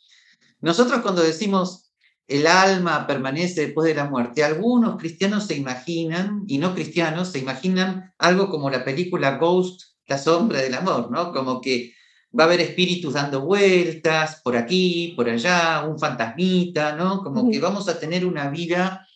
Nosotros 0.62 1.02
cuando 1.02 1.22
decimos 1.22 1.92
el 2.28 2.46
alma 2.46 3.08
permanece 3.08 3.68
después 3.68 3.88
de 3.88 3.96
la 3.96 4.10
muerte, 4.10 4.44
algunos 4.44 4.98
cristianos 4.98 5.48
se 5.48 5.56
imaginan, 5.56 6.44
y 6.46 6.58
no 6.58 6.74
cristianos, 6.74 7.30
se 7.30 7.40
imaginan 7.40 8.14
algo 8.18 8.50
como 8.50 8.70
la 8.70 8.84
película 8.84 9.38
Ghost, 9.38 9.97
la 10.08 10.18
sombra 10.18 10.62
del 10.62 10.74
amor, 10.74 11.12
¿no? 11.12 11.32
Como 11.32 11.62
que 11.62 11.94
va 12.38 12.44
a 12.44 12.48
haber 12.48 12.62
espíritus 12.62 13.14
dando 13.14 13.42
vueltas 13.42 14.42
por 14.44 14.56
aquí, 14.56 15.14
por 15.16 15.30
allá, 15.30 15.86
un 15.86 16.00
fantasmita, 16.00 16.96
¿no? 16.96 17.24
Como 17.24 17.50
que 17.50 17.60
vamos 17.60 17.88
a 17.90 18.00
tener 18.00 18.26
una 18.26 18.50
vida 18.50 19.08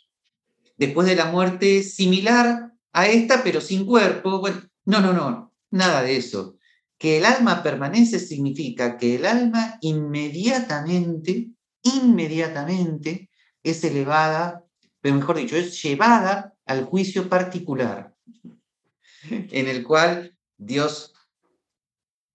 después 0.77 1.07
de 1.07 1.15
la 1.15 1.25
muerte 1.25 1.83
similar 1.83 2.71
a 2.93 3.07
esta, 3.07 3.43
pero 3.43 3.61
sin 3.61 3.85
cuerpo. 3.85 4.39
Bueno, 4.39 4.61
no, 4.85 4.99
no, 5.01 5.13
no, 5.13 5.53
nada 5.71 6.01
de 6.01 6.17
eso. 6.17 6.57
Que 6.97 7.17
el 7.17 7.25
alma 7.25 7.63
permanece 7.63 8.19
significa 8.19 8.97
que 8.97 9.15
el 9.15 9.25
alma 9.25 9.77
inmediatamente, 9.81 11.51
inmediatamente 11.83 13.29
es 13.63 13.83
elevada, 13.83 14.63
pero 15.01 15.15
mejor 15.15 15.37
dicho, 15.37 15.55
es 15.55 15.81
llevada 15.81 16.53
al 16.65 16.85
juicio 16.85 17.27
particular, 17.27 18.15
en 19.29 19.67
el 19.67 19.83
cual 19.83 20.35
Dios 20.61 21.13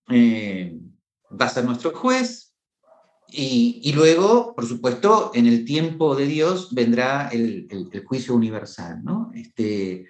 eh, 0.08 0.78
va 1.30 1.46
a 1.46 1.48
ser 1.48 1.64
nuestro 1.64 1.92
juez 1.92 2.54
y, 3.28 3.92
luego, 3.92 4.54
por 4.54 4.66
supuesto, 4.66 5.32
en 5.34 5.46
el 5.46 5.64
tiempo 5.64 6.14
de 6.14 6.26
Dios 6.26 6.72
vendrá 6.72 7.28
el, 7.28 7.68
juicio 8.06 8.34
universal. 8.34 9.02
¿no? 9.02 9.30
Este, 9.34 10.06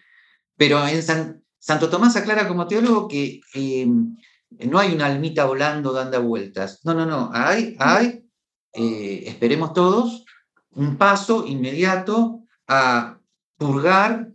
pero 0.57 0.87
en 0.87 1.03
Santo 1.59 1.89
Tomás 1.89 2.17
aclara 2.17 2.47
como 2.47 2.67
teólogo 2.67 3.09
que 3.09 3.41
no 4.51 4.79
hay 4.79 4.95
una 4.95 5.07
almita 5.07 5.45
volando 5.45 5.93
dando 5.93 6.23
vueltas. 6.23 6.81
No, 6.85 6.95
no, 6.95 7.07
no. 7.07 7.31
Hay, 7.33 7.75
hay 7.79 8.27
eh, 8.73 9.25
esperemos 9.27 9.73
todos, 9.73 10.25
un 10.73 10.99
paso 10.99 11.47
inmediato 11.47 12.43
a 12.69 13.19
purgar 13.57 14.33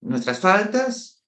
nuestras 0.00 0.38
faltas 0.38 1.24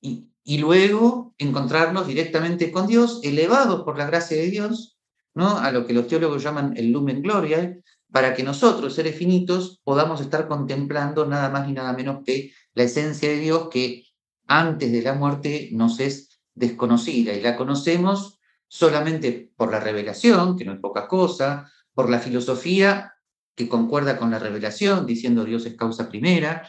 y, 0.00 0.30
y 0.44 0.58
luego 0.58 1.34
encontrarnos 1.38 2.06
directamente 2.06 2.70
con 2.70 2.86
Dios, 2.86 3.20
elevados 3.24 3.82
por 3.82 3.96
la 3.96 4.06
gracia 4.06 4.36
de 4.36 4.50
Dios, 4.50 4.98
¿no? 5.34 5.58
a 5.58 5.72
lo 5.72 5.86
que 5.86 5.94
los 5.94 6.06
teólogos 6.06 6.42
llaman 6.42 6.74
el 6.76 6.92
lumen 6.92 7.22
gloria, 7.22 7.78
para 8.12 8.34
que 8.34 8.44
nosotros, 8.44 8.94
seres 8.94 9.16
finitos, 9.16 9.80
podamos 9.82 10.20
estar 10.20 10.46
contemplando 10.46 11.26
nada 11.26 11.48
más 11.48 11.66
ni 11.66 11.72
nada 11.72 11.94
menos 11.94 12.22
que 12.24 12.52
la 12.74 12.84
esencia 12.84 13.28
de 13.28 13.40
Dios 13.40 13.68
que 13.70 14.04
antes 14.46 14.92
de 14.92 15.02
la 15.02 15.14
muerte 15.14 15.70
nos 15.72 15.98
es 15.98 16.40
desconocida 16.54 17.32
y 17.32 17.40
la 17.40 17.56
conocemos 17.56 18.38
solamente 18.68 19.50
por 19.56 19.72
la 19.72 19.80
revelación, 19.80 20.56
que 20.56 20.64
no 20.64 20.74
es 20.74 20.80
poca 20.80 21.08
cosa, 21.08 21.72
por 21.94 22.10
la 22.10 22.20
filosofía 22.20 23.14
que 23.56 23.68
concuerda 23.68 24.18
con 24.18 24.30
la 24.30 24.38
revelación, 24.38 25.06
diciendo 25.06 25.44
Dios 25.44 25.64
es 25.66 25.74
causa 25.74 26.08
primera, 26.08 26.68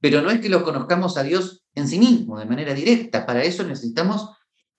pero 0.00 0.22
no 0.22 0.30
es 0.30 0.40
que 0.40 0.48
lo 0.48 0.62
conozcamos 0.62 1.16
a 1.16 1.22
Dios 1.22 1.59
en 1.74 1.88
sí 1.88 1.98
mismo, 1.98 2.38
de 2.38 2.46
manera 2.46 2.74
directa. 2.74 3.26
Para 3.26 3.42
eso 3.42 3.62
necesitamos 3.64 4.30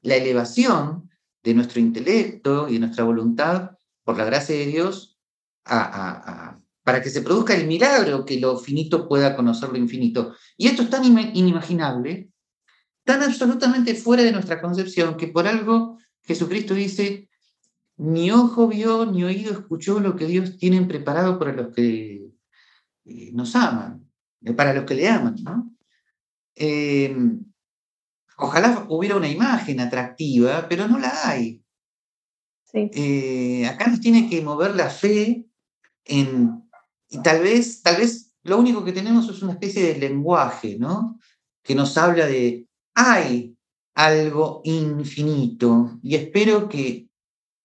la 0.01 0.15
elevación 0.15 1.10
de 1.43 1.54
nuestro 1.54 1.80
intelecto 1.80 2.67
y 2.69 2.73
de 2.73 2.80
nuestra 2.80 3.04
voluntad 3.04 3.71
por 4.04 4.17
la 4.17 4.25
gracia 4.25 4.56
de 4.56 4.67
Dios 4.67 5.17
para 5.63 7.01
que 7.01 7.10
se 7.10 7.21
produzca 7.21 7.56
el 7.56 7.67
milagro 7.67 8.25
que 8.25 8.39
lo 8.39 8.58
finito 8.58 9.08
pueda 9.08 9.36
conocer 9.36 9.69
lo 9.69 9.77
infinito. 9.77 10.36
Y 10.58 10.67
esto 10.67 10.84
es 10.84 10.89
tan 10.89 11.04
inimaginable, 11.06 12.30
tan 13.04 13.23
absolutamente 13.23 13.95
fuera 13.95 14.23
de 14.23 14.32
nuestra 14.32 14.62
concepción, 14.62 15.15
que 15.17 15.27
por 15.27 15.47
algo 15.47 15.97
Jesucristo 16.23 16.73
dice, 16.73 17.30
ni 17.97 18.32
ojo 18.32 18.67
vio, 18.67 19.06
ni 19.06 19.23
oído 19.23 19.54
escuchó 19.54 19.99
lo 19.99 20.15
que 20.15 20.25
Dios 20.25 20.58
tiene 20.58 20.82
preparado 20.82 21.38
para 21.38 21.54
los 21.54 21.73
que 21.73 22.32
eh, 23.06 23.32
nos 23.34 23.56
aman, 23.56 24.10
eh, 24.41 24.54
para 24.54 24.73
los 24.73 24.86
que 24.86 24.95
le 24.95 25.08
aman. 25.08 25.36
¿no? 25.43 25.71
Em, 26.55 27.43
ojalá 28.37 28.85
hubiera 28.89 29.15
una 29.15 29.29
imagen 29.29 29.79
atractiva, 29.79 30.67
pero 30.67 30.87
no 30.87 30.99
la 30.99 31.27
hay. 31.27 31.63
Eh, 32.73 33.67
acá 33.67 33.87
nos 33.87 33.99
tiene 33.99 34.29
que 34.29 34.41
mover 34.41 34.75
la 34.75 34.89
fe 34.89 35.45
en, 36.05 36.63
y 37.09 37.21
tal 37.21 37.41
vez, 37.41 37.81
tal 37.81 37.97
vez 37.97 38.33
lo 38.43 38.57
único 38.57 38.83
que 38.83 38.93
tenemos 38.93 39.29
es 39.29 39.41
una 39.41 39.53
especie 39.53 39.93
de 39.93 39.99
lenguaje, 39.99 40.77
¿no? 40.79 41.19
Que 41.63 41.75
nos 41.75 41.97
habla 41.97 42.25
de, 42.27 42.67
hay 42.95 43.57
algo 43.93 44.61
infinito, 44.63 45.99
y 46.01 46.15
espero 46.15 46.69
que 46.69 47.09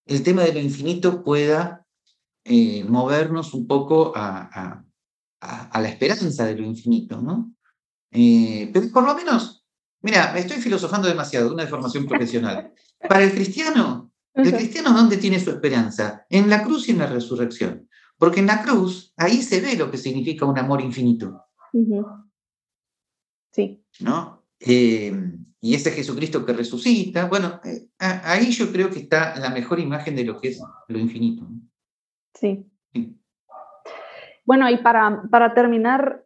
el 0.06 0.22
tema 0.22 0.42
de 0.42 0.52
lo 0.52 0.60
infinito 0.60 1.22
pueda 1.22 1.86
eh, 2.44 2.84
movernos 2.84 3.54
un 3.54 3.66
poco 3.66 4.12
a, 4.14 4.84
a, 5.40 5.80
la 5.80 5.88
esperanza 5.88 6.46
de 6.46 6.56
lo 6.56 6.64
infinito, 6.64 7.20
¿no? 7.20 7.55
Eh, 8.18 8.70
pero 8.72 8.86
por 8.92 9.04
lo 9.04 9.14
menos, 9.14 9.66
mira, 10.00 10.32
me 10.32 10.40
estoy 10.40 10.56
filosofando 10.56 11.06
demasiado, 11.06 11.52
una 11.52 11.64
deformación 11.64 12.06
profesional. 12.08 12.72
Para 13.06 13.24
el 13.24 13.32
cristiano, 13.32 14.10
¿el 14.32 14.54
cristiano 14.54 14.92
dónde 14.92 15.18
tiene 15.18 15.38
su 15.38 15.50
esperanza? 15.50 16.24
En 16.30 16.48
la 16.48 16.62
cruz 16.62 16.88
y 16.88 16.92
en 16.92 16.98
la 16.98 17.06
resurrección. 17.06 17.88
Porque 18.18 18.40
en 18.40 18.46
la 18.46 18.62
cruz, 18.62 19.12
ahí 19.18 19.42
se 19.42 19.60
ve 19.60 19.76
lo 19.76 19.90
que 19.90 19.98
significa 19.98 20.46
un 20.46 20.58
amor 20.58 20.80
infinito. 20.80 21.44
Sí. 23.52 23.84
¿No? 24.00 24.42
Eh, 24.58 25.14
y 25.60 25.74
ese 25.74 25.90
Jesucristo 25.90 26.46
que 26.46 26.54
resucita, 26.54 27.26
bueno, 27.26 27.60
eh, 27.64 27.88
ahí 27.98 28.50
yo 28.50 28.72
creo 28.72 28.88
que 28.88 29.00
está 29.00 29.38
la 29.38 29.50
mejor 29.50 29.78
imagen 29.78 30.16
de 30.16 30.24
lo 30.24 30.40
que 30.40 30.48
es 30.48 30.62
lo 30.88 30.98
infinito. 30.98 31.46
Sí. 32.32 32.64
Bueno, 34.46 34.70
y 34.70 34.78
para, 34.78 35.24
para 35.30 35.52
terminar, 35.52 36.24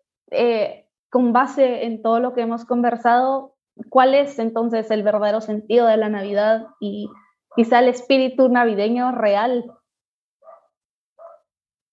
con 1.10 1.32
base 1.32 1.84
en 1.84 2.02
todo 2.02 2.20
lo 2.20 2.34
que 2.34 2.42
hemos 2.42 2.64
conversado, 2.64 3.56
¿cuál 3.88 4.14
es 4.14 4.38
entonces 4.38 4.90
el 4.90 5.02
verdadero 5.02 5.40
sentido 5.40 5.86
de 5.86 5.96
la 5.96 6.08
Navidad 6.08 6.66
y 6.80 7.08
quizá 7.56 7.80
el 7.80 7.88
espíritu 7.88 8.48
navideño 8.48 9.12
real 9.12 9.64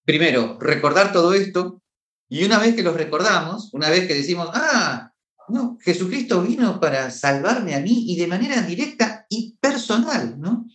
primero, 0.08 0.58
recordar 0.62 1.12
todo 1.12 1.34
esto, 1.34 1.82
y 2.30 2.45
una 2.45 2.60
vez 2.60 2.75
que 2.75 2.82
los 2.82 2.95
recordamos, 2.95 3.73
una 3.73 3.89
vez 3.89 4.08
que 4.08 4.13
decimos, 4.13 4.49
ah, 4.53 5.12
no, 5.49 5.77
Jesucristo 5.82 6.41
vino 6.41 6.80
para 6.80 7.12
salvarme 7.12 7.75
a 7.75 7.82
mí 7.82 8.06
y 8.08 8.17
de 8.17 8.27
manera 8.27 8.62
directa 8.62 9.25
y 9.30 9.58
personal, 9.60 10.39
¿no? 10.39 10.65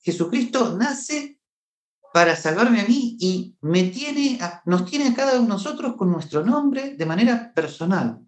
Jesucristo 0.00 0.74
nace 0.78 1.35
para 2.16 2.34
salvarme 2.34 2.80
a 2.80 2.86
mí 2.86 3.18
y 3.20 3.58
me 3.60 3.82
tiene, 3.90 4.38
nos 4.64 4.86
tiene 4.86 5.08
a 5.08 5.14
cada 5.14 5.34
uno 5.34 5.42
de 5.42 5.48
nosotros 5.48 5.96
con 5.96 6.10
nuestro 6.10 6.42
nombre 6.42 6.96
de 6.96 7.04
manera 7.04 7.52
personal. 7.52 8.20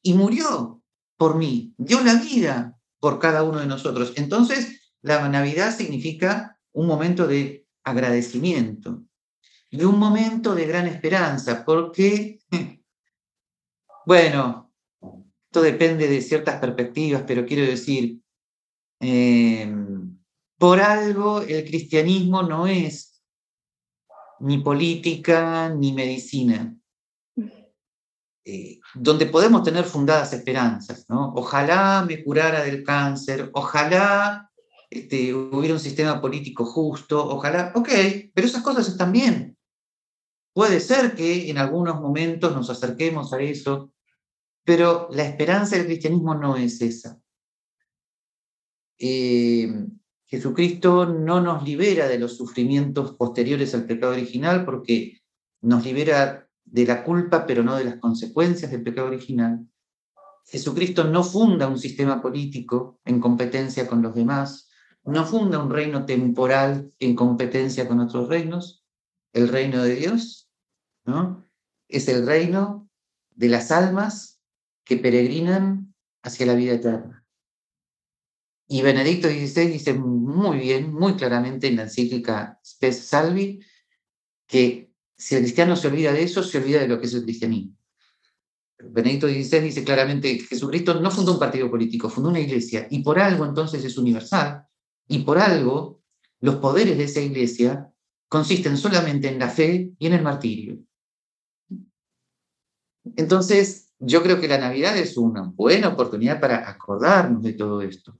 Y 0.00 0.14
murió 0.14 0.82
por 1.18 1.36
mí, 1.36 1.74
dio 1.76 2.00
la 2.02 2.14
vida 2.14 2.74
por 2.98 3.18
cada 3.18 3.42
uno 3.42 3.58
de 3.58 3.66
nosotros. 3.66 4.14
Entonces, 4.16 4.94
la 5.02 5.28
Navidad 5.28 5.76
significa 5.76 6.58
un 6.72 6.86
momento 6.86 7.26
de 7.26 7.66
agradecimiento 7.84 9.04
y 9.68 9.84
un 9.84 9.98
momento 9.98 10.54
de 10.54 10.66
gran 10.66 10.86
esperanza, 10.86 11.66
porque, 11.66 12.38
bueno, 14.06 14.72
esto 15.50 15.60
depende 15.60 16.08
de 16.08 16.22
ciertas 16.22 16.58
perspectivas, 16.60 17.24
pero 17.26 17.44
quiero 17.44 17.70
decir, 17.70 18.22
em, 19.00 19.95
por 20.58 20.80
algo 20.80 21.40
el 21.42 21.64
cristianismo 21.64 22.42
no 22.42 22.66
es 22.66 23.22
ni 24.40 24.58
política 24.58 25.68
ni 25.70 25.92
medicina. 25.92 26.76
Eh, 28.48 28.78
donde 28.94 29.26
podemos 29.26 29.64
tener 29.64 29.84
fundadas 29.84 30.32
esperanzas, 30.32 31.06
¿no? 31.08 31.32
Ojalá 31.34 32.04
me 32.06 32.22
curara 32.22 32.62
del 32.62 32.84
cáncer, 32.84 33.50
ojalá 33.52 34.52
este, 34.88 35.34
hubiera 35.34 35.74
un 35.74 35.80
sistema 35.80 36.20
político 36.20 36.64
justo, 36.64 37.26
ojalá, 37.26 37.72
ok, 37.74 37.88
pero 38.32 38.46
esas 38.46 38.62
cosas 38.62 38.86
están 38.86 39.10
bien. 39.10 39.58
Puede 40.54 40.78
ser 40.78 41.16
que 41.16 41.50
en 41.50 41.58
algunos 41.58 42.00
momentos 42.00 42.54
nos 42.54 42.70
acerquemos 42.70 43.32
a 43.32 43.40
eso, 43.40 43.90
pero 44.64 45.08
la 45.10 45.24
esperanza 45.24 45.76
del 45.76 45.86
cristianismo 45.86 46.36
no 46.36 46.56
es 46.56 46.80
esa. 46.80 47.20
Eh, 48.98 49.86
Jesucristo 50.26 51.06
no 51.06 51.40
nos 51.40 51.62
libera 51.64 52.08
de 52.08 52.18
los 52.18 52.36
sufrimientos 52.36 53.14
posteriores 53.14 53.74
al 53.74 53.86
pecado 53.86 54.12
original 54.12 54.64
porque 54.64 55.20
nos 55.60 55.84
libera 55.84 56.48
de 56.64 56.84
la 56.84 57.04
culpa, 57.04 57.46
pero 57.46 57.62
no 57.62 57.76
de 57.76 57.84
las 57.84 57.96
consecuencias 57.96 58.70
del 58.70 58.82
pecado 58.82 59.06
original. 59.06 59.66
Jesucristo 60.44 61.04
no 61.04 61.22
funda 61.22 61.68
un 61.68 61.78
sistema 61.78 62.20
político 62.20 63.00
en 63.04 63.20
competencia 63.20 63.86
con 63.86 64.02
los 64.02 64.14
demás, 64.14 64.68
no 65.04 65.24
funda 65.24 65.62
un 65.62 65.70
reino 65.70 66.04
temporal 66.04 66.92
en 66.98 67.14
competencia 67.14 67.86
con 67.86 68.00
otros 68.00 68.28
reinos. 68.28 68.84
El 69.32 69.48
reino 69.48 69.82
de 69.82 69.94
Dios 69.94 70.50
¿no? 71.04 71.46
es 71.88 72.08
el 72.08 72.26
reino 72.26 72.88
de 73.30 73.48
las 73.48 73.70
almas 73.70 74.40
que 74.84 74.96
peregrinan 74.96 75.94
hacia 76.22 76.46
la 76.46 76.54
vida 76.54 76.72
eterna. 76.72 77.15
Y 78.68 78.82
Benedicto 78.82 79.28
XVI 79.28 79.68
dice 79.68 79.94
muy 79.94 80.58
bien, 80.58 80.92
muy 80.92 81.14
claramente 81.14 81.68
en 81.68 81.76
la 81.76 81.84
encíclica 81.84 82.58
Spes 82.64 83.06
Salvi, 83.06 83.60
que 84.46 84.92
si 85.16 85.34
el 85.36 85.42
cristiano 85.42 85.76
se 85.76 85.88
olvida 85.88 86.12
de 86.12 86.22
eso, 86.22 86.42
se 86.42 86.58
olvida 86.58 86.80
de 86.80 86.88
lo 86.88 87.00
que 87.00 87.06
es 87.06 87.14
el 87.14 87.22
cristianismo. 87.22 87.76
Benedicto 88.78 89.28
XVI 89.28 89.60
dice 89.60 89.84
claramente 89.84 90.36
que 90.36 90.44
Jesucristo 90.44 91.00
no 91.00 91.10
fundó 91.10 91.32
un 91.32 91.38
partido 91.38 91.70
político, 91.70 92.10
fundó 92.10 92.28
una 92.28 92.40
iglesia, 92.40 92.86
y 92.90 93.02
por 93.02 93.18
algo 93.18 93.44
entonces 93.44 93.84
es 93.84 93.96
universal, 93.96 94.66
y 95.08 95.20
por 95.20 95.38
algo 95.38 96.02
los 96.40 96.56
poderes 96.56 96.98
de 96.98 97.04
esa 97.04 97.20
iglesia 97.20 97.90
consisten 98.28 98.76
solamente 98.76 99.28
en 99.28 99.38
la 99.38 99.48
fe 99.48 99.92
y 99.98 100.06
en 100.06 100.12
el 100.12 100.22
martirio. 100.22 100.78
Entonces, 103.16 103.94
yo 103.98 104.22
creo 104.22 104.40
que 104.40 104.48
la 104.48 104.58
Navidad 104.58 104.96
es 104.98 105.16
una 105.16 105.42
buena 105.42 105.88
oportunidad 105.88 106.40
para 106.40 106.68
acordarnos 106.68 107.42
de 107.42 107.54
todo 107.54 107.80
esto, 107.80 108.18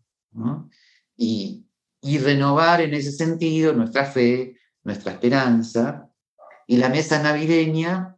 y, 1.16 1.66
y 2.00 2.18
renovar 2.18 2.80
en 2.80 2.94
ese 2.94 3.12
sentido 3.12 3.72
nuestra 3.72 4.04
fe, 4.04 4.56
nuestra 4.84 5.12
esperanza, 5.12 6.10
y 6.66 6.76
la 6.76 6.88
mesa 6.88 7.22
navideña 7.22 8.16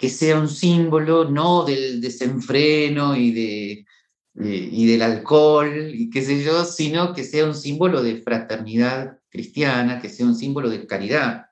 que 0.00 0.08
sea 0.08 0.38
un 0.38 0.48
símbolo 0.48 1.28
no 1.28 1.64
del 1.64 2.00
desenfreno 2.00 3.14
y, 3.14 3.32
de, 3.32 3.86
y 4.34 4.86
del 4.86 5.02
alcohol 5.02 5.90
y 5.92 6.08
qué 6.08 6.22
sé 6.22 6.42
yo, 6.42 6.64
sino 6.64 7.12
que 7.12 7.22
sea 7.22 7.44
un 7.44 7.54
símbolo 7.54 8.02
de 8.02 8.22
fraternidad 8.22 9.18
cristiana, 9.28 10.00
que 10.00 10.08
sea 10.08 10.24
un 10.24 10.34
símbolo 10.34 10.70
de 10.70 10.86
caridad, 10.86 11.50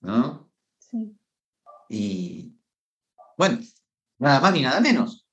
¿no? 0.00 0.50
Sí. 0.80 1.16
Y 1.88 2.58
bueno, 3.38 3.60
nada 4.18 4.40
más 4.40 4.52
ni 4.52 4.62
nada 4.62 4.80
menos. 4.80 5.28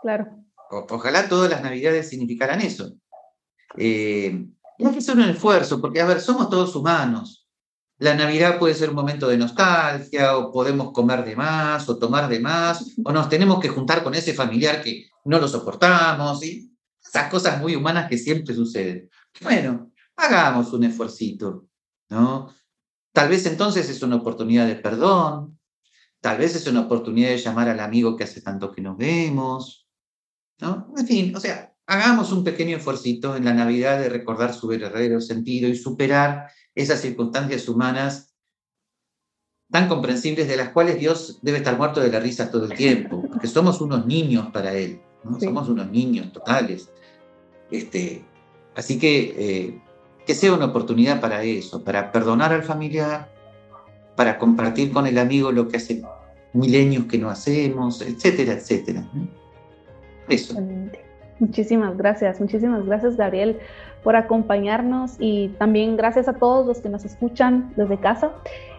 Claro. 0.00 0.28
ojalá 0.70 1.28
todas 1.28 1.50
las 1.50 1.60
navidades 1.60 2.08
significaran 2.08 2.60
eso. 2.60 2.94
Eh, 3.76 4.46
y 4.78 4.84
hay 4.84 4.92
que 4.92 4.98
hacer 4.98 5.16
un 5.16 5.28
esfuerzo, 5.28 5.80
porque, 5.80 6.00
a 6.00 6.06
ver, 6.06 6.20
somos 6.20 6.48
todos 6.48 6.74
humanos. 6.74 7.48
La 7.98 8.14
Navidad 8.14 8.58
puede 8.58 8.74
ser 8.74 8.88
un 8.88 8.96
momento 8.96 9.28
de 9.28 9.36
nostalgia, 9.36 10.36
o 10.38 10.50
podemos 10.50 10.92
comer 10.92 11.24
de 11.24 11.36
más, 11.36 11.88
o 11.88 11.98
tomar 11.98 12.28
de 12.28 12.40
más, 12.40 12.94
o 13.04 13.12
nos 13.12 13.28
tenemos 13.28 13.60
que 13.60 13.68
juntar 13.68 14.02
con 14.02 14.14
ese 14.14 14.32
familiar 14.32 14.82
que 14.82 15.06
no 15.24 15.38
lo 15.38 15.46
soportamos, 15.46 16.42
y 16.42 16.72
esas 17.02 17.30
cosas 17.30 17.60
muy 17.60 17.76
humanas 17.76 18.08
que 18.08 18.16
siempre 18.16 18.54
suceden. 18.54 19.10
Bueno, 19.42 19.92
hagamos 20.16 20.72
un 20.72 20.84
esfuercito, 20.84 21.66
¿no? 22.08 22.54
Tal 23.12 23.28
vez 23.28 23.44
entonces 23.46 23.90
es 23.90 24.02
una 24.02 24.16
oportunidad 24.16 24.66
de 24.66 24.76
perdón, 24.76 25.58
tal 26.20 26.38
vez 26.38 26.54
es 26.54 26.66
una 26.66 26.80
oportunidad 26.80 27.30
de 27.30 27.38
llamar 27.38 27.68
al 27.68 27.80
amigo 27.80 28.16
que 28.16 28.24
hace 28.24 28.40
tanto 28.40 28.70
que 28.70 28.80
nos 28.80 28.96
vemos, 28.96 29.88
¿no? 30.60 30.92
En 30.96 31.06
fin, 31.06 31.36
o 31.36 31.40
sea, 31.40 31.69
hagamos 31.90 32.30
un 32.30 32.44
pequeño 32.44 32.76
esfuerzo 32.76 33.34
en 33.34 33.44
la 33.44 33.52
Navidad 33.52 33.98
de 33.98 34.08
recordar 34.08 34.54
su 34.54 34.68
verdadero 34.68 35.20
sentido 35.20 35.68
y 35.68 35.74
superar 35.74 36.46
esas 36.72 37.00
circunstancias 37.00 37.68
humanas 37.68 38.32
tan 39.72 39.88
comprensibles 39.88 40.46
de 40.46 40.56
las 40.56 40.68
cuales 40.68 41.00
Dios 41.00 41.40
debe 41.42 41.58
estar 41.58 41.76
muerto 41.76 42.00
de 42.00 42.12
la 42.12 42.20
risa 42.20 42.48
todo 42.48 42.66
el 42.66 42.74
tiempo, 42.74 43.24
porque 43.28 43.48
somos 43.48 43.80
unos 43.80 44.06
niños 44.06 44.52
para 44.52 44.72
Él, 44.72 45.00
somos 45.40 45.68
unos 45.68 45.90
niños 45.90 46.32
totales. 46.32 46.92
Este, 47.72 48.24
así 48.76 48.96
que 48.96 49.34
eh, 49.36 49.80
que 50.24 50.34
sea 50.36 50.54
una 50.54 50.66
oportunidad 50.66 51.20
para 51.20 51.42
eso, 51.42 51.82
para 51.82 52.12
perdonar 52.12 52.52
al 52.52 52.62
familiar, 52.62 53.32
para 54.14 54.38
compartir 54.38 54.92
con 54.92 55.08
el 55.08 55.18
amigo 55.18 55.50
lo 55.50 55.66
que 55.66 55.78
hace 55.78 56.02
milenios 56.52 57.06
que 57.06 57.18
no 57.18 57.30
hacemos, 57.30 58.00
etcétera, 58.00 58.52
etcétera. 58.52 59.10
Eso. 60.28 60.54
Muchísimas 61.40 61.96
gracias, 61.96 62.38
muchísimas 62.38 62.84
gracias 62.84 63.16
Gabriel 63.16 63.58
por 64.04 64.14
acompañarnos 64.14 65.16
y 65.18 65.48
también 65.58 65.96
gracias 65.96 66.28
a 66.28 66.34
todos 66.34 66.66
los 66.66 66.80
que 66.80 66.90
nos 66.90 67.04
escuchan 67.04 67.72
desde 67.76 67.98
casa. 67.98 68.30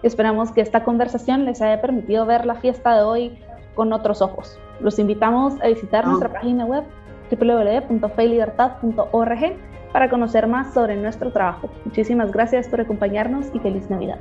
Esperamos 0.03 0.51
que 0.51 0.61
esta 0.61 0.83
conversación 0.83 1.45
les 1.45 1.61
haya 1.61 1.81
permitido 1.81 2.25
ver 2.25 2.45
la 2.45 2.55
fiesta 2.55 2.95
de 2.95 3.01
hoy 3.01 3.39
con 3.75 3.93
otros 3.93 4.21
ojos. 4.21 4.59
Los 4.79 4.99
invitamos 4.99 5.55
a 5.61 5.67
visitar 5.67 6.05
nuestra 6.05 6.29
ah. 6.29 6.33
página 6.33 6.65
web 6.65 6.83
www.felibertad.org 7.31 9.39
para 9.91 10.09
conocer 10.09 10.47
más 10.47 10.73
sobre 10.73 10.95
nuestro 10.95 11.31
trabajo. 11.31 11.69
Muchísimas 11.85 12.31
gracias 12.31 12.67
por 12.67 12.81
acompañarnos 12.81 13.47
y 13.53 13.59
feliz 13.59 13.87
Navidad. 13.89 14.17